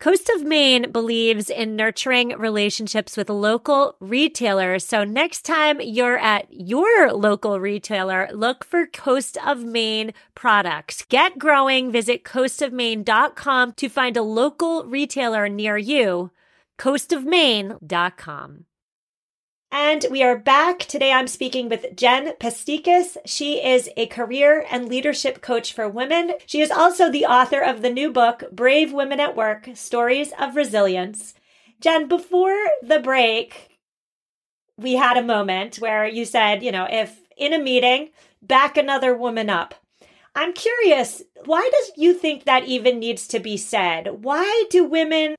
Coast 0.00 0.30
of 0.30 0.44
Maine 0.44 0.90
believes 0.92 1.50
in 1.50 1.76
nurturing 1.76 2.30
relationships 2.38 3.18
with 3.18 3.28
local 3.28 3.96
retailers. 4.00 4.82
So 4.82 5.04
next 5.04 5.42
time 5.42 5.78
you're 5.78 6.16
at 6.16 6.46
your 6.48 7.12
local 7.12 7.60
retailer, 7.60 8.26
look 8.32 8.64
for 8.64 8.86
Coast 8.86 9.36
of 9.46 9.62
Maine 9.62 10.14
products. 10.34 11.04
Get 11.10 11.38
growing. 11.38 11.92
Visit 11.92 12.24
coastofmaine.com 12.24 13.72
to 13.72 13.88
find 13.90 14.16
a 14.16 14.22
local 14.22 14.86
retailer 14.86 15.50
near 15.50 15.76
you. 15.76 16.30
coastofmaine.com. 16.78 18.64
And 19.72 20.04
we 20.10 20.24
are 20.24 20.36
back. 20.36 20.80
Today 20.80 21.12
I'm 21.12 21.28
speaking 21.28 21.68
with 21.68 21.94
Jen 21.94 22.32
Pestikas. 22.40 23.16
She 23.24 23.64
is 23.64 23.88
a 23.96 24.06
career 24.06 24.66
and 24.68 24.88
leadership 24.88 25.42
coach 25.42 25.72
for 25.72 25.88
women. 25.88 26.32
She 26.44 26.60
is 26.60 26.72
also 26.72 27.08
the 27.08 27.24
author 27.24 27.60
of 27.60 27.80
the 27.80 27.90
new 27.90 28.10
book, 28.10 28.42
Brave 28.50 28.92
Women 28.92 29.20
at 29.20 29.36
Work 29.36 29.68
Stories 29.74 30.32
of 30.40 30.56
Resilience. 30.56 31.34
Jen, 31.80 32.08
before 32.08 32.56
the 32.82 32.98
break, 32.98 33.78
we 34.76 34.94
had 34.94 35.16
a 35.16 35.22
moment 35.22 35.76
where 35.76 36.04
you 36.04 36.24
said, 36.24 36.64
you 36.64 36.72
know, 36.72 36.88
if 36.90 37.20
in 37.36 37.52
a 37.52 37.58
meeting, 37.58 38.10
back 38.42 38.76
another 38.76 39.16
woman 39.16 39.48
up. 39.48 39.76
I'm 40.34 40.52
curious, 40.52 41.22
why 41.44 41.70
does 41.72 41.92
you 41.96 42.12
think 42.12 42.44
that 42.44 42.64
even 42.64 42.98
needs 42.98 43.28
to 43.28 43.38
be 43.38 43.56
said? 43.56 44.24
Why 44.24 44.64
do 44.68 44.84
women 44.84 45.36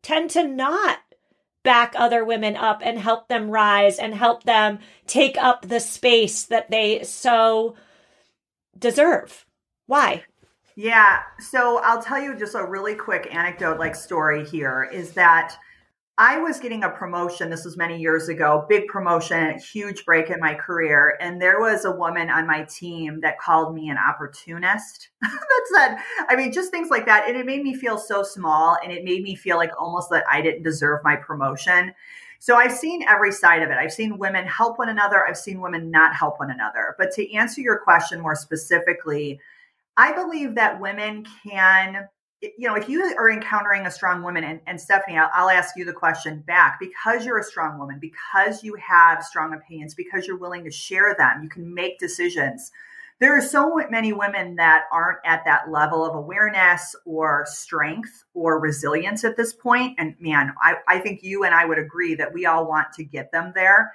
tend 0.00 0.30
to 0.30 0.48
not 0.48 1.00
back 1.64 1.94
other 1.96 2.24
women 2.24 2.54
up 2.54 2.80
and 2.84 2.98
help 2.98 3.26
them 3.26 3.50
rise 3.50 3.98
and 3.98 4.14
help 4.14 4.44
them 4.44 4.78
take 5.06 5.36
up 5.36 5.66
the 5.66 5.80
space 5.80 6.44
that 6.44 6.70
they 6.70 7.02
so 7.02 7.74
deserve? 8.78 9.44
Why? 9.86 10.22
Yeah. 10.76 11.20
So 11.40 11.80
I'll 11.82 12.02
tell 12.02 12.20
you 12.20 12.36
just 12.36 12.54
a 12.54 12.64
really 12.64 12.94
quick 12.94 13.34
anecdote 13.34 13.78
like 13.78 13.96
story 13.96 14.44
here 14.44 14.88
is 14.92 15.12
that 15.12 15.56
I 16.16 16.38
was 16.38 16.60
getting 16.60 16.84
a 16.84 16.90
promotion. 16.90 17.50
This 17.50 17.64
was 17.64 17.76
many 17.76 17.98
years 17.98 18.28
ago, 18.28 18.66
big 18.68 18.86
promotion, 18.86 19.58
huge 19.58 20.04
break 20.04 20.30
in 20.30 20.38
my 20.38 20.54
career. 20.54 21.18
And 21.20 21.42
there 21.42 21.58
was 21.58 21.84
a 21.84 21.90
woman 21.90 22.30
on 22.30 22.46
my 22.46 22.62
team 22.64 23.20
that 23.22 23.40
called 23.40 23.74
me 23.74 23.88
an 23.88 23.98
opportunist. 23.98 25.08
that 25.22 25.66
said, 25.74 25.96
I 26.28 26.36
mean, 26.36 26.52
just 26.52 26.70
things 26.70 26.88
like 26.88 27.06
that. 27.06 27.28
And 27.28 27.36
it 27.36 27.46
made 27.46 27.64
me 27.64 27.74
feel 27.74 27.98
so 27.98 28.22
small 28.22 28.76
and 28.80 28.92
it 28.92 29.02
made 29.02 29.24
me 29.24 29.34
feel 29.34 29.56
like 29.56 29.72
almost 29.76 30.08
that 30.10 30.22
I 30.30 30.40
didn't 30.40 30.62
deserve 30.62 31.00
my 31.02 31.16
promotion. 31.16 31.92
So 32.38 32.54
I've 32.56 32.76
seen 32.76 33.02
every 33.08 33.32
side 33.32 33.62
of 33.62 33.70
it. 33.70 33.78
I've 33.78 33.92
seen 33.92 34.16
women 34.16 34.46
help 34.46 34.78
one 34.78 34.90
another, 34.90 35.26
I've 35.26 35.36
seen 35.36 35.60
women 35.60 35.90
not 35.90 36.14
help 36.14 36.38
one 36.38 36.50
another. 36.50 36.94
But 36.96 37.10
to 37.12 37.34
answer 37.34 37.60
your 37.60 37.78
question 37.78 38.20
more 38.20 38.36
specifically, 38.36 39.40
I 39.96 40.12
believe 40.12 40.54
that 40.54 40.80
women 40.80 41.26
can 41.42 42.08
you 42.58 42.68
know, 42.68 42.74
if 42.74 42.88
you 42.88 43.02
are 43.02 43.30
encountering 43.30 43.86
a 43.86 43.90
strong 43.90 44.22
woman, 44.22 44.44
and, 44.44 44.60
and 44.66 44.80
Stephanie, 44.80 45.16
I'll, 45.16 45.30
I'll, 45.32 45.50
ask 45.50 45.76
you 45.76 45.84
the 45.84 45.92
question 45.92 46.40
back 46.40 46.78
because 46.80 47.24
you're 47.24 47.38
a 47.38 47.44
strong 47.44 47.78
woman, 47.78 47.98
because 48.00 48.64
you 48.64 48.74
have 48.76 49.22
strong 49.22 49.54
opinions, 49.54 49.94
because 49.94 50.26
you're 50.26 50.38
willing 50.38 50.64
to 50.64 50.70
share 50.70 51.14
them, 51.14 51.42
you 51.42 51.48
can 51.48 51.72
make 51.72 51.98
decisions. 51.98 52.72
There 53.20 53.36
are 53.36 53.42
so 53.42 53.80
many 53.90 54.12
women 54.12 54.56
that 54.56 54.84
aren't 54.90 55.18
at 55.24 55.44
that 55.44 55.70
level 55.70 56.04
of 56.04 56.16
awareness 56.16 56.96
or 57.06 57.44
strength 57.48 58.24
or 58.34 58.58
resilience 58.58 59.24
at 59.24 59.36
this 59.36 59.52
point. 59.52 59.94
And 59.98 60.16
man, 60.18 60.52
I, 60.60 60.74
I 60.88 60.98
think 60.98 61.22
you 61.22 61.44
and 61.44 61.54
I 61.54 61.64
would 61.64 61.78
agree 61.78 62.16
that 62.16 62.32
we 62.34 62.44
all 62.46 62.66
want 62.66 62.92
to 62.94 63.04
get 63.04 63.30
them 63.30 63.52
there. 63.54 63.92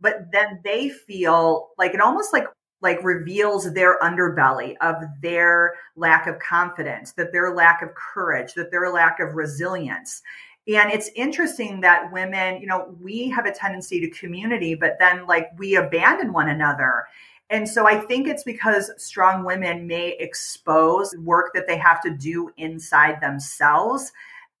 But 0.00 0.32
then 0.32 0.60
they 0.64 0.88
feel 0.88 1.68
like 1.78 1.92
it 1.92 2.00
almost 2.00 2.32
like 2.32 2.46
like 2.82 3.02
reveals 3.02 3.72
their 3.72 3.98
underbelly 4.00 4.76
of 4.80 4.96
their 5.20 5.74
lack 5.96 6.26
of 6.26 6.38
confidence, 6.40 7.12
that 7.12 7.32
their 7.32 7.54
lack 7.54 7.80
of 7.80 7.94
courage, 7.94 8.54
that 8.54 8.70
their 8.70 8.90
lack 8.90 9.20
of 9.20 9.34
resilience. 9.34 10.22
And 10.68 10.92
it's 10.92 11.10
interesting 11.14 11.80
that 11.80 12.12
women, 12.12 12.60
you 12.60 12.66
know, 12.66 12.94
we 13.00 13.30
have 13.30 13.46
a 13.46 13.52
tendency 13.52 14.00
to 14.00 14.10
community, 14.10 14.74
but 14.74 14.96
then 14.98 15.26
like 15.26 15.48
we 15.56 15.76
abandon 15.76 16.32
one 16.32 16.48
another. 16.48 17.06
And 17.50 17.68
so 17.68 17.86
I 17.86 17.98
think 17.98 18.28
it's 18.28 18.44
because 18.44 18.90
strong 18.96 19.44
women 19.44 19.86
may 19.86 20.16
expose 20.18 21.14
work 21.18 21.52
that 21.54 21.66
they 21.66 21.76
have 21.76 22.00
to 22.02 22.10
do 22.10 22.50
inside 22.56 23.20
themselves 23.20 24.12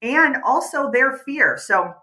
and 0.02 0.36
also 0.44 0.90
their 0.90 1.18
fear. 1.18 1.56
So 1.56 1.94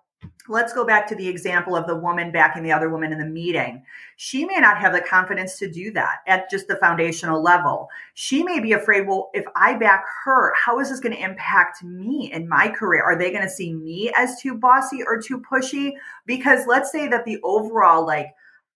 let's 0.49 0.73
go 0.73 0.83
back 0.83 1.07
to 1.07 1.15
the 1.15 1.27
example 1.27 1.75
of 1.75 1.87
the 1.87 1.95
woman 1.95 2.31
backing 2.31 2.63
the 2.63 2.71
other 2.71 2.89
woman 2.89 3.13
in 3.13 3.19
the 3.19 3.25
meeting. 3.25 3.83
She 4.17 4.45
may 4.45 4.57
not 4.57 4.79
have 4.79 4.93
the 4.93 5.01
confidence 5.01 5.57
to 5.59 5.71
do 5.71 5.91
that 5.91 6.17
at 6.27 6.49
just 6.49 6.67
the 6.67 6.75
foundational 6.77 7.41
level. 7.41 7.87
She 8.15 8.43
may 8.43 8.59
be 8.59 8.73
afraid, 8.73 9.07
well, 9.07 9.29
if 9.33 9.45
I 9.55 9.75
back 9.75 10.03
her, 10.25 10.53
how 10.55 10.79
is 10.79 10.89
this 10.89 10.99
going 10.99 11.15
to 11.15 11.23
impact 11.23 11.83
me 11.83 12.31
in 12.33 12.49
my 12.49 12.69
career? 12.69 13.03
Are 13.03 13.17
they 13.17 13.31
going 13.31 13.43
to 13.43 13.49
see 13.49 13.73
me 13.73 14.11
as 14.17 14.41
too 14.41 14.55
bossy 14.55 15.03
or 15.03 15.21
too 15.21 15.39
pushy? 15.39 15.93
Because 16.25 16.65
let's 16.67 16.91
say 16.91 17.07
that 17.07 17.25
the 17.25 17.39
overall, 17.43 18.05
like, 18.05 18.27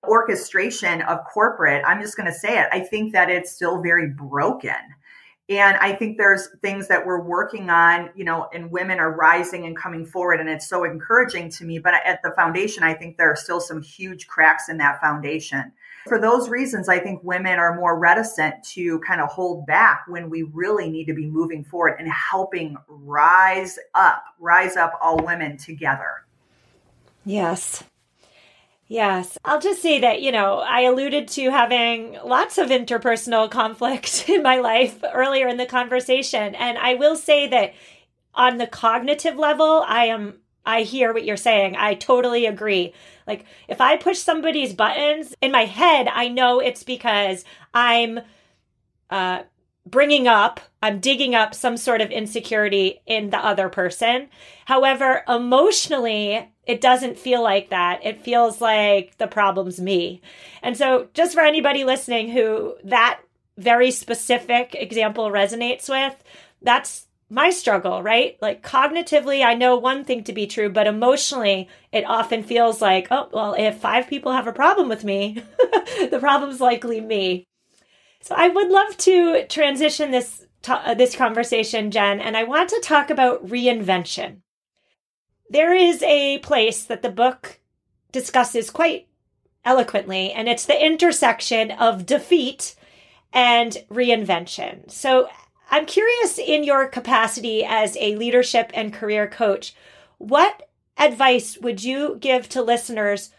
orchestration 0.08 1.02
of 1.02 1.24
corporate, 1.26 1.84
I'm 1.88 2.02
just 2.02 2.18
going 2.18 2.32
to 2.32 2.38
say 2.38 2.60
it, 2.60 2.68
I 2.72 2.82
think 2.82 3.14
that 3.14 3.30
it's 3.30 3.52
still 3.52 3.82
very 3.82 4.10
broken 4.10 4.76
and 5.50 5.76
i 5.78 5.94
think 5.94 6.18
there's 6.18 6.50
things 6.62 6.88
that 6.88 7.06
we're 7.06 7.22
working 7.22 7.70
on 7.70 8.10
you 8.16 8.24
know 8.24 8.48
and 8.54 8.72
women 8.72 9.00
are 9.00 9.12
rising 9.12 9.66
and 9.66 9.76
coming 9.76 10.06
forward 10.06 10.40
and 10.40 10.50
it's 10.50 10.68
so 10.68 10.84
encouraging 10.86 11.50
to 11.50 11.66
me 11.66 11.80
but 11.80 11.94
at 12.06 12.22
the 12.24 12.32
foundation 12.32 12.84
i 12.84 12.94
think 12.94 13.18
there 13.18 13.30
are 13.30 13.36
still 13.36 13.60
some 13.60 13.82
huge 13.82 14.28
cracks 14.28 14.70
in 14.70 14.78
that 14.78 15.00
foundation. 15.02 15.72
For 16.08 16.20
those 16.20 16.50
reasons 16.50 16.88
i 16.88 17.00
think 17.00 17.22
women 17.24 17.60
are 17.60 17.76
more 17.76 18.00
reticent 18.00 18.64
to 18.74 19.00
kind 19.00 19.20
of 19.20 19.30
hold 19.30 19.66
back 19.66 20.04
when 20.08 20.30
we 20.30 20.44
really 20.44 20.90
need 20.90 21.06
to 21.06 21.14
be 21.14 21.26
moving 21.26 21.64
forward 21.64 21.96
and 22.00 22.10
helping 22.10 22.78
rise 22.88 23.78
up 23.96 24.24
rise 24.40 24.78
up 24.78 24.98
all 25.02 25.18
women 25.18 25.58
together. 25.58 26.26
Yes 27.26 27.84
Yes. 28.94 29.40
I'll 29.44 29.60
just 29.60 29.82
say 29.82 30.02
that, 30.02 30.22
you 30.22 30.32
know, 30.32 30.60
I 30.60 30.82
alluded 30.82 31.28
to 31.30 31.50
having 31.50 32.16
lots 32.24 32.60
of 32.60 32.70
interpersonal 32.70 33.50
conflict 33.50 34.26
in 34.30 34.44
my 34.44 34.60
life 34.60 35.04
earlier 35.16 35.48
in 35.48 35.58
the 35.58 35.66
conversation. 35.66 36.54
And 36.54 36.78
I 36.78 36.94
will 36.94 37.16
say 37.16 37.48
that 37.48 37.74
on 38.36 38.60
the 38.60 38.68
cognitive 38.68 39.36
level, 39.36 39.84
I 39.88 40.06
am, 40.06 40.42
I 40.64 40.84
hear 40.84 41.12
what 41.12 41.26
you're 41.26 41.38
saying. 41.38 41.76
I 41.76 41.96
totally 41.96 42.46
agree. 42.46 42.94
Like, 43.26 43.46
if 43.68 43.82
I 43.82 43.98
push 43.98 44.20
somebody's 44.20 44.76
buttons 44.76 45.34
in 45.42 45.52
my 45.52 45.66
head, 45.66 46.08
I 46.08 46.28
know 46.28 46.60
it's 46.60 46.84
because 46.84 47.46
I'm, 47.74 48.20
uh, 49.10 49.42
bringing 49.88 50.28
up, 50.28 50.60
I'm 50.84 51.00
digging 51.00 51.34
up 51.34 51.56
some 51.56 51.78
sort 51.78 52.02
of 52.02 52.12
insecurity 52.12 53.02
in 53.08 53.32
the 53.32 53.44
other 53.44 53.70
person. 53.70 54.30
However, 54.66 55.24
emotionally, 55.28 56.53
it 56.66 56.82
doesn't 56.82 57.20
feel 57.20 57.44
like 57.44 57.70
that. 57.70 58.06
It 58.06 58.22
feels 58.22 58.62
like 58.62 59.18
the 59.18 59.28
problem's 59.28 59.80
me. 59.82 60.22
And 60.62 60.78
so, 60.78 61.10
just 61.14 61.34
for 61.34 61.42
anybody 61.42 61.84
listening 61.84 62.30
who 62.30 62.76
that 62.86 63.20
very 63.58 63.92
specific 63.92 64.74
example 64.76 65.30
resonates 65.30 65.90
with, 65.90 66.16
that's 66.62 67.08
my 67.30 67.50
struggle, 67.50 68.02
right? 68.02 68.38
Like 68.42 68.64
cognitively, 68.64 69.44
I 69.44 69.56
know 69.56 69.76
one 69.76 70.06
thing 70.06 70.24
to 70.26 70.34
be 70.34 70.48
true, 70.48 70.70
but 70.70 70.88
emotionally, 70.88 71.68
it 71.92 72.06
often 72.06 72.44
feels 72.44 72.82
like, 72.82 73.08
oh, 73.12 73.30
well, 73.34 73.56
if 73.58 73.78
five 73.78 74.08
people 74.08 74.32
have 74.32 74.48
a 74.48 74.54
problem 74.54 74.88
with 74.88 75.04
me, 75.04 75.44
the 76.12 76.18
problem's 76.20 76.62
likely 76.62 77.02
me. 77.02 77.46
So 78.22 78.36
I 78.36 78.48
would 78.50 78.70
love 78.70 78.98
to 79.00 79.48
transition 79.48 80.12
this 80.12 80.46
to- 80.64 80.74
uh, 80.92 80.94
this 80.94 81.16
conversation, 81.16 81.92
Jen, 81.92 82.22
and 82.22 82.38
I 82.38 82.46
want 82.46 82.70
to 82.70 82.82
talk 82.84 83.10
about 83.10 83.46
reinvention 83.48 84.43
there 85.54 85.74
is 85.74 86.02
a 86.04 86.40
place 86.40 86.84
that 86.86 87.04
the 87.04 87.12
book 87.12 87.60
discusses 88.12 88.70
quite 88.70 89.08
eloquently, 89.64 90.32
and 90.32 90.50
it's 90.50 90.66
the 90.66 90.86
intersection 90.86 91.72
of 91.72 92.06
defeat 92.06 92.76
and 93.32 93.78
reinvention. 93.90 94.90
So 94.90 95.30
I'm 95.70 95.86
curious 95.86 96.38
in 96.38 96.64
your 96.64 96.88
capacity 96.88 97.64
as 97.64 97.96
a 98.00 98.16
leadership 98.16 98.72
and 98.74 98.94
career 98.94 99.28
coach, 99.28 99.76
what 100.18 100.70
advice 100.98 101.58
would 101.60 101.84
you 101.84 102.18
give 102.20 102.50
to 102.50 102.62
listeners 102.62 103.32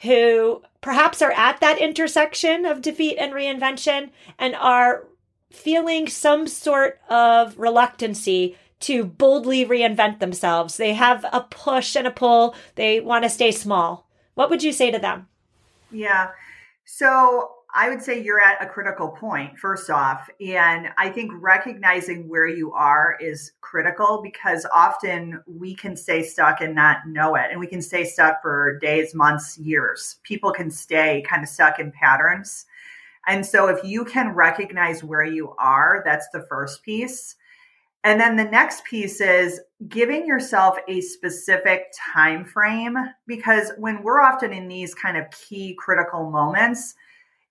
who 0.00 0.62
perhaps 0.80 1.22
are 1.22 1.32
at 1.32 1.60
that 1.60 1.78
intersection 1.78 2.66
of 2.66 2.82
defeat 2.82 3.16
and 3.18 3.32
reinvention 3.32 4.10
and 4.38 4.54
are 4.56 5.06
feeling 5.50 6.06
some 6.06 6.46
sort 6.46 7.00
of 7.08 7.58
reluctancy 7.58 8.56
to 8.80 9.04
boldly 9.04 9.64
reinvent 9.64 10.18
themselves. 10.18 10.76
They 10.76 10.94
have 10.94 11.24
a 11.32 11.40
push 11.40 11.96
and 11.96 12.06
a 12.06 12.10
pull. 12.10 12.54
They 12.74 13.00
want 13.00 13.24
to 13.24 13.30
stay 13.30 13.50
small. 13.50 14.08
What 14.34 14.50
would 14.50 14.62
you 14.62 14.72
say 14.72 14.90
to 14.90 14.98
them? 14.98 15.28
Yeah. 15.90 16.30
So 16.84 17.50
I 17.74 17.88
would 17.90 18.02
say 18.02 18.22
you're 18.22 18.40
at 18.40 18.62
a 18.62 18.66
critical 18.66 19.08
point, 19.08 19.58
first 19.58 19.90
off. 19.90 20.30
And 20.40 20.88
I 20.96 21.10
think 21.10 21.30
recognizing 21.34 22.28
where 22.28 22.46
you 22.46 22.72
are 22.72 23.18
is 23.20 23.52
critical 23.60 24.22
because 24.22 24.66
often 24.72 25.42
we 25.46 25.74
can 25.74 25.96
stay 25.96 26.22
stuck 26.22 26.60
and 26.60 26.74
not 26.74 27.06
know 27.06 27.34
it. 27.34 27.48
And 27.50 27.60
we 27.60 27.66
can 27.66 27.82
stay 27.82 28.04
stuck 28.04 28.40
for 28.40 28.78
days, 28.78 29.14
months, 29.14 29.58
years. 29.58 30.16
People 30.22 30.52
can 30.52 30.70
stay 30.70 31.22
kind 31.28 31.42
of 31.42 31.48
stuck 31.48 31.78
in 31.78 31.92
patterns. 31.92 32.66
And 33.26 33.44
so 33.44 33.68
if 33.68 33.84
you 33.84 34.04
can 34.04 34.30
recognize 34.30 35.02
where 35.02 35.24
you 35.24 35.54
are, 35.58 36.02
that's 36.04 36.28
the 36.32 36.46
first 36.48 36.82
piece. 36.82 37.36
And 38.06 38.20
then 38.20 38.36
the 38.36 38.44
next 38.44 38.84
piece 38.84 39.20
is 39.20 39.60
giving 39.88 40.28
yourself 40.28 40.76
a 40.86 41.00
specific 41.00 41.92
time 42.14 42.44
frame 42.44 42.96
because 43.26 43.72
when 43.78 44.00
we're 44.00 44.20
often 44.20 44.52
in 44.52 44.68
these 44.68 44.94
kind 44.94 45.16
of 45.16 45.24
key 45.32 45.74
critical 45.76 46.30
moments, 46.30 46.94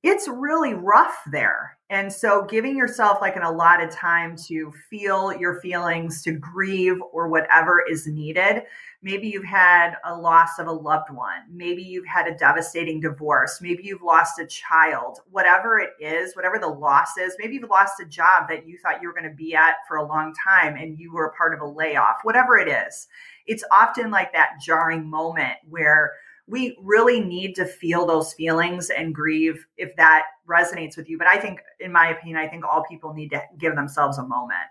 it's 0.02 0.30
really 0.30 0.74
rough 0.74 1.18
there. 1.30 1.75
And 1.90 2.12
so 2.12 2.44
giving 2.46 2.76
yourself 2.76 3.20
like 3.22 3.36
an 3.36 3.44
allotted 3.44 3.92
time 3.92 4.36
to 4.48 4.74
feel 4.90 5.32
your 5.36 5.62
feelings, 5.62 6.24
to 6.24 6.32
grieve 6.32 6.98
or 7.14 7.28
whatever 7.28 7.84
is 7.88 8.08
needed. 8.08 8.64
Maybe 9.04 9.28
you've 9.28 9.46
had 9.46 9.94
a 10.04 10.18
loss 10.18 10.58
of 10.58 10.66
a 10.66 10.72
loved 10.72 11.12
one. 11.12 11.44
Maybe 11.52 11.84
you've 11.84 12.08
had 12.08 12.28
a 12.28 12.36
devastating 12.36 13.02
divorce. 13.02 13.60
Maybe 13.62 13.84
you've 13.84 14.02
lost 14.02 14.40
a 14.40 14.48
child. 14.48 15.20
Whatever 15.30 15.78
it 15.78 15.92
is, 16.00 16.36
whatever 16.36 16.58
the 16.58 16.68
loss 16.68 17.18
is, 17.20 17.36
maybe 17.38 17.54
you've 17.54 17.70
lost 17.70 18.00
a 18.02 18.06
job 18.06 18.50
that 18.50 18.68
you 18.68 18.80
thought 18.80 19.00
you 19.04 19.08
were 19.08 19.14
going 19.14 19.30
to 19.30 19.36
be 19.36 19.54
at 19.54 19.76
for 19.88 19.98
a 19.98 20.08
long 20.08 20.34
time 20.44 20.76
and 20.76 20.98
you 20.98 21.14
were 21.14 21.28
a 21.28 21.36
part 21.36 21.54
of 21.54 21.62
a 21.62 21.68
layoff. 21.68 22.18
Whatever 22.24 22.58
it 22.58 22.68
is, 22.68 23.08
it's 23.46 23.64
often 23.72 24.10
like 24.10 24.34
that 24.34 24.54
jarring 24.60 25.08
moment 25.08 25.58
where 25.70 26.14
we 26.48 26.78
really 26.82 27.20
need 27.20 27.56
to 27.56 27.66
feel 27.66 28.06
those 28.06 28.34
feelings 28.34 28.90
and 28.90 29.16
grieve 29.16 29.66
if 29.78 29.96
that 29.96 30.26
resonates 30.48 30.96
with 30.96 31.10
you. 31.10 31.18
But 31.18 31.28
I 31.28 31.38
think, 31.38 31.60
in 31.80 31.92
my 31.92 32.10
opinion, 32.10 32.38
I 32.38 32.48
think 32.48 32.64
all 32.64 32.84
people 32.84 33.14
need 33.14 33.30
to 33.30 33.42
give 33.58 33.76
themselves 33.76 34.18
a 34.18 34.24
moment. 34.24 34.62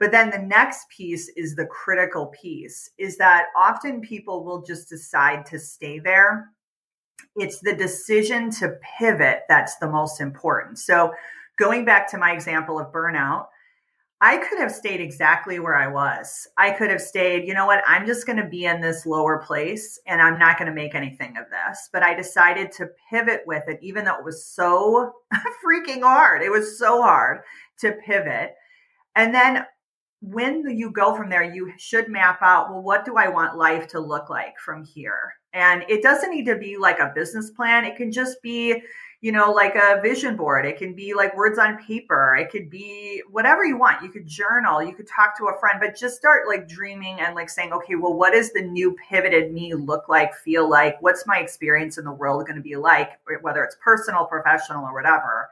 But 0.00 0.10
then 0.10 0.30
the 0.30 0.38
next 0.38 0.88
piece 0.88 1.28
is 1.36 1.54
the 1.54 1.66
critical 1.66 2.26
piece 2.26 2.90
is 2.98 3.16
that 3.18 3.46
often 3.56 4.00
people 4.00 4.44
will 4.44 4.62
just 4.62 4.88
decide 4.88 5.46
to 5.46 5.58
stay 5.58 6.00
there. 6.00 6.50
It's 7.36 7.60
the 7.60 7.76
decision 7.76 8.50
to 8.52 8.76
pivot 8.98 9.42
that's 9.48 9.76
the 9.76 9.88
most 9.88 10.20
important. 10.20 10.80
So 10.80 11.12
going 11.58 11.84
back 11.84 12.10
to 12.10 12.18
my 12.18 12.32
example 12.32 12.78
of 12.78 12.92
burnout, 12.92 13.46
I 14.24 14.38
could 14.38 14.58
have 14.58 14.72
stayed 14.72 15.02
exactly 15.02 15.58
where 15.58 15.76
I 15.76 15.86
was. 15.86 16.48
I 16.56 16.70
could 16.70 16.88
have 16.88 17.02
stayed, 17.02 17.46
you 17.46 17.52
know 17.52 17.66
what, 17.66 17.84
I'm 17.86 18.06
just 18.06 18.26
going 18.26 18.38
to 18.38 18.48
be 18.48 18.64
in 18.64 18.80
this 18.80 19.04
lower 19.04 19.44
place 19.44 20.00
and 20.06 20.22
I'm 20.22 20.38
not 20.38 20.56
going 20.56 20.68
to 20.68 20.74
make 20.74 20.94
anything 20.94 21.36
of 21.36 21.44
this. 21.50 21.90
But 21.92 22.02
I 22.02 22.14
decided 22.14 22.72
to 22.72 22.88
pivot 23.10 23.42
with 23.46 23.64
it, 23.68 23.78
even 23.82 24.06
though 24.06 24.16
it 24.16 24.24
was 24.24 24.46
so 24.46 25.12
freaking 25.62 26.00
hard. 26.00 26.40
It 26.40 26.50
was 26.50 26.78
so 26.78 27.02
hard 27.02 27.42
to 27.80 27.92
pivot. 27.92 28.54
And 29.14 29.34
then 29.34 29.66
when 30.22 30.70
you 30.70 30.90
go 30.90 31.14
from 31.14 31.28
there, 31.28 31.44
you 31.44 31.74
should 31.76 32.08
map 32.08 32.38
out, 32.40 32.70
well, 32.70 32.82
what 32.82 33.04
do 33.04 33.16
I 33.16 33.28
want 33.28 33.58
life 33.58 33.88
to 33.88 34.00
look 34.00 34.30
like 34.30 34.58
from 34.58 34.86
here? 34.86 35.34
And 35.52 35.84
it 35.90 36.02
doesn't 36.02 36.30
need 36.30 36.46
to 36.46 36.56
be 36.56 36.78
like 36.78 36.98
a 36.98 37.12
business 37.14 37.50
plan. 37.50 37.84
It 37.84 37.96
can 37.96 38.10
just 38.10 38.40
be, 38.42 38.80
you 39.24 39.32
know, 39.32 39.50
like 39.52 39.74
a 39.74 40.02
vision 40.02 40.36
board. 40.36 40.66
It 40.66 40.76
can 40.76 40.92
be 40.92 41.14
like 41.14 41.34
words 41.34 41.58
on 41.58 41.82
paper. 41.82 42.36
It 42.38 42.50
could 42.50 42.68
be 42.68 43.22
whatever 43.30 43.64
you 43.64 43.78
want. 43.78 44.02
You 44.02 44.10
could 44.10 44.26
journal, 44.26 44.82
you 44.82 44.92
could 44.92 45.08
talk 45.08 45.34
to 45.38 45.46
a 45.46 45.58
friend, 45.58 45.78
but 45.80 45.96
just 45.96 46.18
start 46.18 46.46
like 46.46 46.68
dreaming 46.68 47.20
and 47.20 47.34
like 47.34 47.48
saying, 47.48 47.72
okay, 47.72 47.94
well, 47.94 48.12
what 48.12 48.34
does 48.34 48.52
the 48.52 48.60
new 48.60 48.94
pivoted 49.08 49.50
me 49.50 49.72
look 49.72 50.10
like, 50.10 50.34
feel 50.34 50.68
like? 50.68 51.00
What's 51.00 51.26
my 51.26 51.38
experience 51.38 51.96
in 51.96 52.04
the 52.04 52.12
world 52.12 52.44
going 52.44 52.56
to 52.56 52.62
be 52.62 52.76
like, 52.76 53.12
whether 53.40 53.64
it's 53.64 53.78
personal, 53.82 54.26
professional, 54.26 54.84
or 54.84 54.92
whatever? 54.92 55.48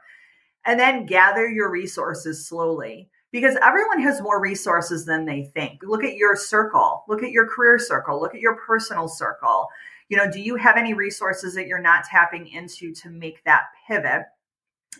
And 0.67 0.79
then 0.79 1.07
gather 1.07 1.49
your 1.49 1.71
resources 1.71 2.45
slowly 2.45 3.09
because 3.31 3.57
everyone 3.63 4.03
has 4.03 4.21
more 4.21 4.39
resources 4.39 5.03
than 5.03 5.25
they 5.25 5.45
think. 5.55 5.81
Look 5.81 6.03
at 6.03 6.13
your 6.13 6.35
circle, 6.35 7.05
look 7.07 7.23
at 7.23 7.31
your 7.31 7.47
career 7.47 7.79
circle, 7.79 8.21
look 8.21 8.35
at 8.35 8.39
your 8.39 8.55
personal 8.55 9.07
circle. 9.07 9.67
You 10.09 10.17
know, 10.17 10.31
do 10.31 10.39
you 10.39 10.55
have 10.55 10.77
any 10.77 10.93
resources 10.93 11.55
that 11.55 11.67
you're 11.67 11.81
not 11.81 12.05
tapping 12.05 12.47
into 12.47 12.93
to 12.95 13.09
make 13.09 13.43
that 13.43 13.63
pivot? 13.87 14.23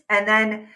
And 0.08 0.26
then 0.26 0.68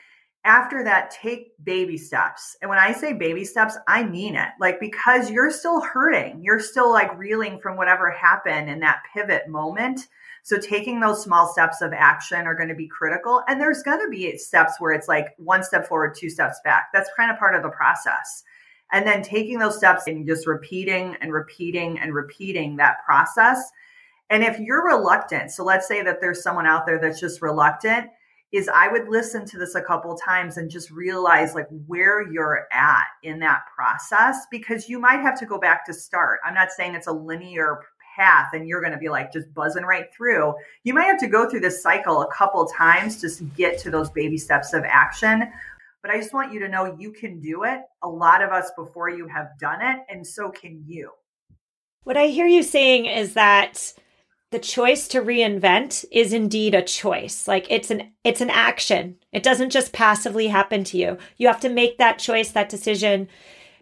after 0.45 0.85
that, 0.85 1.11
take 1.11 1.53
baby 1.63 1.99
steps. 1.99 2.57
And 2.63 2.69
when 2.69 2.79
I 2.79 2.93
say 2.93 3.13
baby 3.13 3.45
steps, 3.45 3.77
I 3.87 4.05
mean 4.05 4.37
it. 4.37 4.49
Like, 4.61 4.81
because 4.81 5.31
you're 5.31 5.51
still 5.51 5.81
hurting, 5.81 6.43
you're 6.43 6.61
still 6.61 6.91
like 6.91 7.17
reeling 7.19 7.59
from 7.61 7.77
whatever 7.77 8.11
happened 8.11 8.71
in 8.71 8.81
that 8.81 9.03
pivot 9.13 9.49
moment 9.49 10.09
so 10.49 10.59
taking 10.59 10.99
those 10.99 11.23
small 11.23 11.47
steps 11.47 11.83
of 11.83 11.93
action 11.93 12.47
are 12.47 12.55
going 12.55 12.71
to 12.71 12.75
be 12.75 12.89
critical. 12.89 13.43
And 13.49 13.61
there's 13.61 13.83
going 13.83 14.01
to 14.01 14.09
be 14.09 14.35
steps 14.39 14.77
where 14.79 14.93
it's 14.93 15.07
like 15.07 15.35
one 15.37 15.63
step 15.63 15.87
forward, 15.87 16.15
two 16.15 16.31
steps 16.31 16.59
back. 16.65 16.89
That's 16.91 17.11
kind 17.15 17.31
of 17.31 17.39
part 17.39 17.55
of 17.55 17.63
the 17.63 17.69
process. 17.69 18.45
And 18.91 19.07
then 19.07 19.23
taking 19.23 19.59
those 19.59 19.77
steps 19.77 20.07
and 20.07 20.27
just 20.27 20.47
repeating 20.47 21.17
and 21.21 21.35
repeating 21.35 21.99
and 21.99 22.15
repeating 22.15 22.77
that 22.77 23.05
process. 23.05 23.71
And 24.31 24.43
if 24.43 24.59
you're 24.59 24.85
reluctant, 24.85 25.51
so 25.51 25.65
let's 25.65 25.89
say 25.89 26.03
that 26.03 26.21
there's 26.21 26.43
someone 26.43 26.67
out 26.67 26.87
there 26.87 27.01
that's 27.01 27.21
just 27.21 27.41
reluctant, 27.41 28.09
is 28.53 28.69
I 28.73 28.89
would 28.89 29.09
listen 29.09 29.45
to 29.47 29.59
this 29.59 29.75
a 29.75 29.83
couple 29.83 30.17
times 30.17 30.57
and 30.57 30.71
just 30.71 30.91
realize 30.91 31.55
like 31.55 31.69
where 31.87 32.31
you're 32.31 32.67
at 32.73 33.07
in 33.23 33.39
that 33.41 33.63
process 33.75 34.47
because 34.51 34.89
you 34.89 34.99
might 34.99 35.21
have 35.21 35.39
to 35.41 35.47
go 35.47 35.59
back 35.59 35.85
to 35.87 35.95
start. 35.95 36.41
I'm 36.47 36.55
not 36.55 36.71
saying 36.71 36.95
it's 36.95 37.07
a 37.07 37.13
linear 37.13 37.81
path 38.17 38.49
and 38.53 38.67
you're 38.67 38.81
going 38.81 38.93
to 38.93 38.99
be 38.99 39.09
like 39.09 39.33
just 39.33 39.53
buzzing 39.55 39.85
right 39.85 40.07
through. 40.15 40.55
You 40.83 40.95
might 40.95 41.05
have 41.05 41.21
to 41.21 41.29
go 41.29 41.49
through 41.49 41.61
this 41.61 41.83
cycle 41.83 42.23
a 42.23 42.33
couple 42.33 42.67
times 42.67 43.21
to 43.21 43.45
get 43.57 43.79
to 43.81 43.91
those 43.91 44.11
baby 44.11 44.39
steps 44.39 44.73
of 44.73 44.83
action. 44.85 45.51
But 46.03 46.11
I 46.11 46.19
just 46.19 46.33
want 46.33 46.53
you 46.53 46.61
to 46.61 46.69
know 46.69 46.97
you 46.99 47.13
can 47.13 47.41
do 47.41 47.65
it. 47.65 47.81
A 48.03 48.09
lot 48.09 48.43
of 48.43 48.51
us 48.51 48.71
before 48.77 49.11
you 49.11 49.27
have 49.27 49.49
done 49.59 49.83
it, 49.83 49.99
and 50.09 50.27
so 50.27 50.51
can 50.51 50.83
you. 50.87 51.11
What 52.05 52.17
I 52.17 52.29
hear 52.29 52.47
you 52.47 52.63
saying 52.63 53.07
is 53.07 53.35
that 53.35 53.93
the 54.51 54.59
choice 54.59 55.09
to 55.09 55.21
reinvent 55.21 56.05
is 56.11 56.33
indeed 56.33 56.75
a 56.75 56.83
choice 56.83 57.47
like 57.47 57.67
it's 57.71 57.91
an 57.91 58.13
it's 58.25 58.41
an 58.41 58.51
action 58.51 59.17
it 59.33 59.43
doesn't 59.43 59.71
just 59.71 59.93
passively 59.93 60.49
happen 60.49 60.85
to 60.85 60.97
you 60.97 61.19
you 61.37 61.47
have 61.47 61.61
to 61.61 61.69
make 61.69 61.99
that 61.99 62.19
choice 62.19 62.51
that 62.51 62.69
decision 62.69 63.29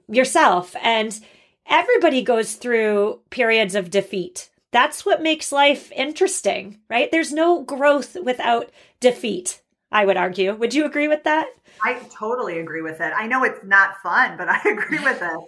yourself 0.09 0.75
and 0.83 1.21
everybody 1.69 2.23
goes 2.23 2.55
through 2.55 3.21
periods 3.31 3.75
of 3.75 3.91
defeat. 3.91 4.51
That's 4.73 5.07
what 5.07 5.23
makes 5.23 5.53
life 5.53 5.91
interesting, 5.93 6.79
right? 6.89 7.11
There's 7.11 7.33
no 7.33 7.63
growth 7.63 8.17
without 8.23 8.71
defeat, 9.01 9.63
I 9.91 10.05
would 10.05 10.17
argue. 10.17 10.55
Would 10.55 10.75
you 10.75 10.85
agree 10.85 11.09
with 11.09 11.25
that? 11.25 11.49
I 11.83 12.01
totally 12.19 12.59
agree 12.59 12.83
with 12.83 13.01
it. 13.01 13.13
I 13.17 13.27
know 13.27 13.45
it's 13.45 13.65
not 13.65 14.01
fun, 14.03 14.37
but 14.37 14.49
I 14.49 14.59
agree 14.65 14.99
with 14.99 15.23
it. 15.23 15.39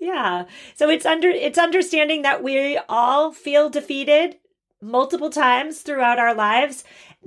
Yeah. 0.00 0.46
So 0.74 0.88
it's 0.88 1.06
under 1.06 1.28
it's 1.28 1.58
understanding 1.58 2.22
that 2.22 2.42
we 2.42 2.78
all 2.88 3.32
feel 3.32 3.70
defeated 3.70 4.38
multiple 4.82 5.30
times 5.30 5.82
throughout 5.82 6.18
our 6.18 6.34
lives 6.34 6.84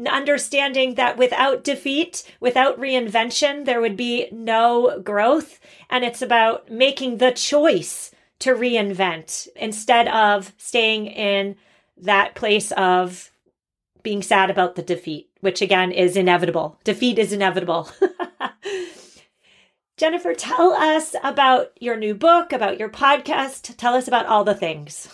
understanding 0.09 0.95
that 0.95 1.17
without 1.17 1.63
defeat, 1.63 2.23
without 2.39 2.79
reinvention, 2.79 3.65
there 3.65 3.81
would 3.81 3.95
be 3.95 4.27
no 4.31 4.99
growth. 4.99 5.59
And 5.89 6.03
it's 6.03 6.21
about 6.21 6.69
making 6.71 7.17
the 7.17 7.31
choice 7.31 8.11
to 8.39 8.53
reinvent 8.53 9.47
instead 9.55 10.07
of 10.07 10.53
staying 10.57 11.07
in 11.07 11.55
that 11.97 12.35
place 12.35 12.71
of 12.71 13.31
being 14.01 14.21
sad 14.21 14.49
about 14.49 14.75
the 14.75 14.81
defeat, 14.81 15.29
which 15.41 15.61
again 15.61 15.91
is 15.91 16.17
inevitable. 16.17 16.77
Defeat 16.83 17.19
is 17.19 17.31
inevitable. 17.31 17.89
Jennifer, 20.03 20.33
tell 20.33 20.73
us 20.73 21.15
about 21.23 21.71
your 21.79 21.95
new 21.95 22.13
book, 22.13 22.51
about 22.51 22.77
your 22.77 22.89
podcast. 22.89 23.73
Tell 23.77 23.93
us 23.93 24.05
about 24.05 24.25
all 24.25 24.43
the 24.43 24.53
things. 24.53 25.07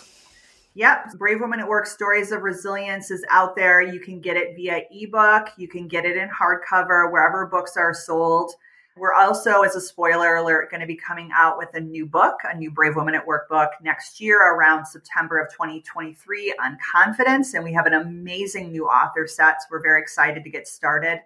Yep. 0.74 1.12
Brave 1.16 1.40
Women 1.40 1.60
at 1.60 1.68
Work 1.68 1.86
Stories 1.86 2.32
of 2.32 2.42
Resilience 2.42 3.12
is 3.12 3.24
out 3.30 3.54
there. 3.54 3.80
You 3.80 4.00
can 4.00 4.20
get 4.20 4.36
it 4.36 4.56
via 4.56 4.82
ebook. 4.90 5.50
You 5.56 5.68
can 5.68 5.86
get 5.86 6.04
it 6.06 6.16
in 6.16 6.28
hardcover 6.28 7.08
wherever 7.12 7.46
books 7.46 7.76
are 7.76 7.94
sold. 7.94 8.54
We're 8.96 9.14
also, 9.14 9.62
as 9.62 9.76
a 9.76 9.80
spoiler 9.80 10.34
alert, 10.34 10.72
going 10.72 10.80
to 10.80 10.88
be 10.88 10.96
coming 10.96 11.30
out 11.32 11.56
with 11.56 11.72
a 11.74 11.80
new 11.80 12.04
book, 12.04 12.40
a 12.42 12.56
new 12.56 12.72
Brave 12.72 12.96
Women 12.96 13.14
at 13.14 13.24
Work 13.24 13.48
book 13.48 13.70
next 13.80 14.20
year 14.20 14.40
around 14.40 14.86
September 14.86 15.38
of 15.38 15.52
2023 15.52 16.56
on 16.60 16.76
confidence. 16.92 17.54
And 17.54 17.62
we 17.62 17.72
have 17.74 17.86
an 17.86 17.94
amazing 17.94 18.72
new 18.72 18.86
author 18.86 19.28
set. 19.28 19.62
So 19.62 19.68
we're 19.70 19.82
very 19.84 20.02
excited 20.02 20.42
to 20.42 20.50
get 20.50 20.66
started. 20.66 21.20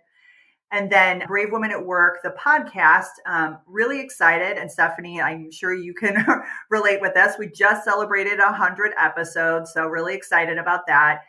And 0.74 0.90
then 0.90 1.22
Brave 1.28 1.52
Women 1.52 1.70
at 1.70 1.86
Work, 1.86 2.20
the 2.24 2.30
podcast, 2.30 3.10
um, 3.26 3.58
really 3.64 4.00
excited. 4.00 4.58
And 4.58 4.68
Stephanie, 4.68 5.22
I'm 5.22 5.48
sure 5.52 5.72
you 5.72 5.94
can 5.94 6.26
relate 6.68 7.00
with 7.00 7.14
this. 7.14 7.36
We 7.38 7.46
just 7.46 7.84
celebrated 7.84 8.40
100 8.40 8.92
episodes. 8.98 9.72
So, 9.72 9.86
really 9.86 10.14
excited 10.16 10.58
about 10.58 10.88
that. 10.88 11.20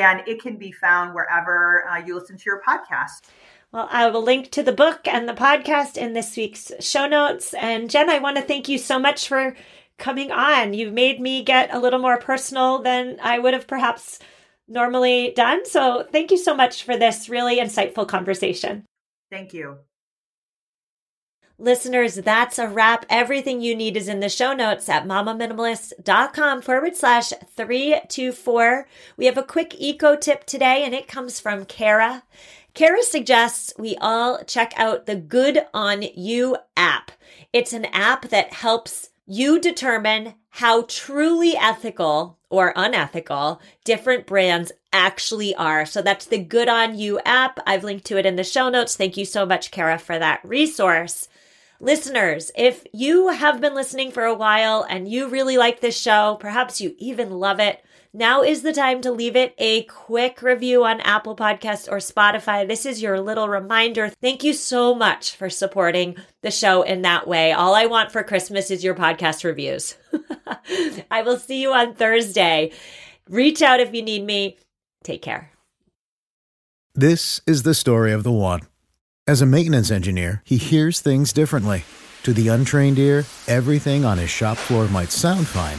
And 0.00 0.26
it 0.26 0.40
can 0.40 0.56
be 0.56 0.72
found 0.72 1.14
wherever 1.14 1.86
uh, 1.86 1.98
you 1.98 2.18
listen 2.18 2.38
to 2.38 2.44
your 2.46 2.62
podcast. 2.66 3.28
Well, 3.72 3.88
I 3.90 4.08
will 4.08 4.22
link 4.22 4.50
to 4.52 4.62
the 4.62 4.72
book 4.72 5.06
and 5.06 5.28
the 5.28 5.34
podcast 5.34 5.98
in 5.98 6.14
this 6.14 6.34
week's 6.34 6.72
show 6.80 7.06
notes. 7.06 7.52
And 7.52 7.90
Jen, 7.90 8.08
I 8.08 8.18
want 8.20 8.38
to 8.38 8.42
thank 8.42 8.70
you 8.70 8.78
so 8.78 8.98
much 8.98 9.28
for 9.28 9.54
coming 9.98 10.32
on. 10.32 10.72
You've 10.72 10.94
made 10.94 11.20
me 11.20 11.42
get 11.42 11.74
a 11.74 11.78
little 11.78 11.98
more 11.98 12.16
personal 12.16 12.80
than 12.80 13.18
I 13.22 13.38
would 13.38 13.52
have 13.52 13.66
perhaps 13.66 14.18
normally 14.68 15.32
done. 15.34 15.64
So 15.66 16.06
thank 16.10 16.30
you 16.30 16.38
so 16.38 16.54
much 16.54 16.82
for 16.84 16.96
this 16.96 17.28
really 17.28 17.58
insightful 17.58 18.06
conversation. 18.06 18.84
Thank 19.30 19.52
you. 19.52 19.78
Listeners, 21.60 22.14
that's 22.14 22.56
a 22.60 22.68
wrap. 22.68 23.04
Everything 23.10 23.60
you 23.60 23.74
need 23.74 23.96
is 23.96 24.06
in 24.06 24.20
the 24.20 24.28
show 24.28 24.52
notes 24.52 24.88
at 24.88 25.06
mamaminimalist.com 25.06 26.62
forward 26.62 26.96
slash 26.96 27.30
324. 27.30 28.86
We 29.16 29.26
have 29.26 29.36
a 29.36 29.42
quick 29.42 29.74
eco 29.76 30.14
tip 30.14 30.44
today, 30.44 30.84
and 30.84 30.94
it 30.94 31.08
comes 31.08 31.40
from 31.40 31.64
Kara. 31.64 32.22
Kara 32.74 33.02
suggests 33.02 33.72
we 33.76 33.96
all 34.00 34.44
check 34.44 34.72
out 34.76 35.06
the 35.06 35.16
Good 35.16 35.66
on 35.74 36.04
You 36.14 36.58
app. 36.76 37.10
It's 37.52 37.72
an 37.72 37.86
app 37.86 38.28
that 38.28 38.52
helps 38.52 39.10
you 39.26 39.60
determine 39.60 40.34
how 40.50 40.82
truly 40.88 41.56
ethical 41.56 42.38
or 42.50 42.72
unethical 42.76 43.60
different 43.84 44.26
brands 44.26 44.72
actually 44.92 45.54
are. 45.54 45.84
So 45.84 46.02
that's 46.02 46.26
the 46.26 46.38
Good 46.38 46.68
On 46.68 46.98
You 46.98 47.20
app. 47.24 47.60
I've 47.66 47.84
linked 47.84 48.06
to 48.06 48.18
it 48.18 48.26
in 48.26 48.36
the 48.36 48.44
show 48.44 48.68
notes. 48.68 48.96
Thank 48.96 49.16
you 49.16 49.24
so 49.24 49.44
much, 49.44 49.70
Kara, 49.70 49.98
for 49.98 50.18
that 50.18 50.40
resource. 50.44 51.28
Listeners, 51.80 52.50
if 52.56 52.84
you 52.92 53.28
have 53.28 53.60
been 53.60 53.74
listening 53.74 54.10
for 54.10 54.24
a 54.24 54.34
while 54.34 54.84
and 54.88 55.08
you 55.08 55.28
really 55.28 55.56
like 55.56 55.80
this 55.80 55.98
show, 55.98 56.36
perhaps 56.40 56.80
you 56.80 56.94
even 56.98 57.30
love 57.30 57.60
it, 57.60 57.84
now 58.12 58.42
is 58.42 58.62
the 58.62 58.72
time 58.72 59.00
to 59.02 59.12
leave 59.12 59.36
it 59.36 59.54
a 59.58 59.84
quick 59.84 60.40
review 60.40 60.84
on 60.84 61.00
Apple 61.02 61.36
Podcasts 61.36 61.90
or 61.90 61.98
Spotify. 61.98 62.66
This 62.66 62.86
is 62.86 63.02
your 63.02 63.20
little 63.20 63.48
reminder. 63.48 64.08
Thank 64.08 64.42
you 64.42 64.52
so 64.52 64.94
much 64.94 65.36
for 65.36 65.50
supporting 65.50 66.16
the 66.42 66.50
show 66.50 66.82
in 66.82 67.02
that 67.02 67.28
way. 67.28 67.52
All 67.52 67.74
I 67.74 67.86
want 67.86 68.10
for 68.10 68.22
Christmas 68.22 68.70
is 68.70 68.82
your 68.82 68.94
podcast 68.94 69.44
reviews. 69.44 69.96
I 71.10 71.22
will 71.22 71.38
see 71.38 71.60
you 71.60 71.72
on 71.72 71.94
Thursday. 71.94 72.72
Reach 73.28 73.60
out 73.60 73.80
if 73.80 73.94
you 73.94 74.02
need 74.02 74.24
me. 74.24 74.56
Take 75.04 75.22
care. 75.22 75.50
This 76.94 77.40
is 77.46 77.62
the 77.62 77.74
story 77.74 78.12
of 78.12 78.24
the 78.24 78.32
one. 78.32 78.62
As 79.26 79.42
a 79.42 79.46
maintenance 79.46 79.90
engineer, 79.90 80.42
he 80.44 80.56
hears 80.56 81.00
things 81.00 81.32
differently. 81.32 81.84
To 82.22 82.32
the 82.32 82.48
untrained 82.48 82.98
ear, 82.98 83.26
everything 83.46 84.04
on 84.04 84.18
his 84.18 84.30
shop 84.30 84.56
floor 84.56 84.88
might 84.88 85.10
sound 85.10 85.46
fine 85.46 85.78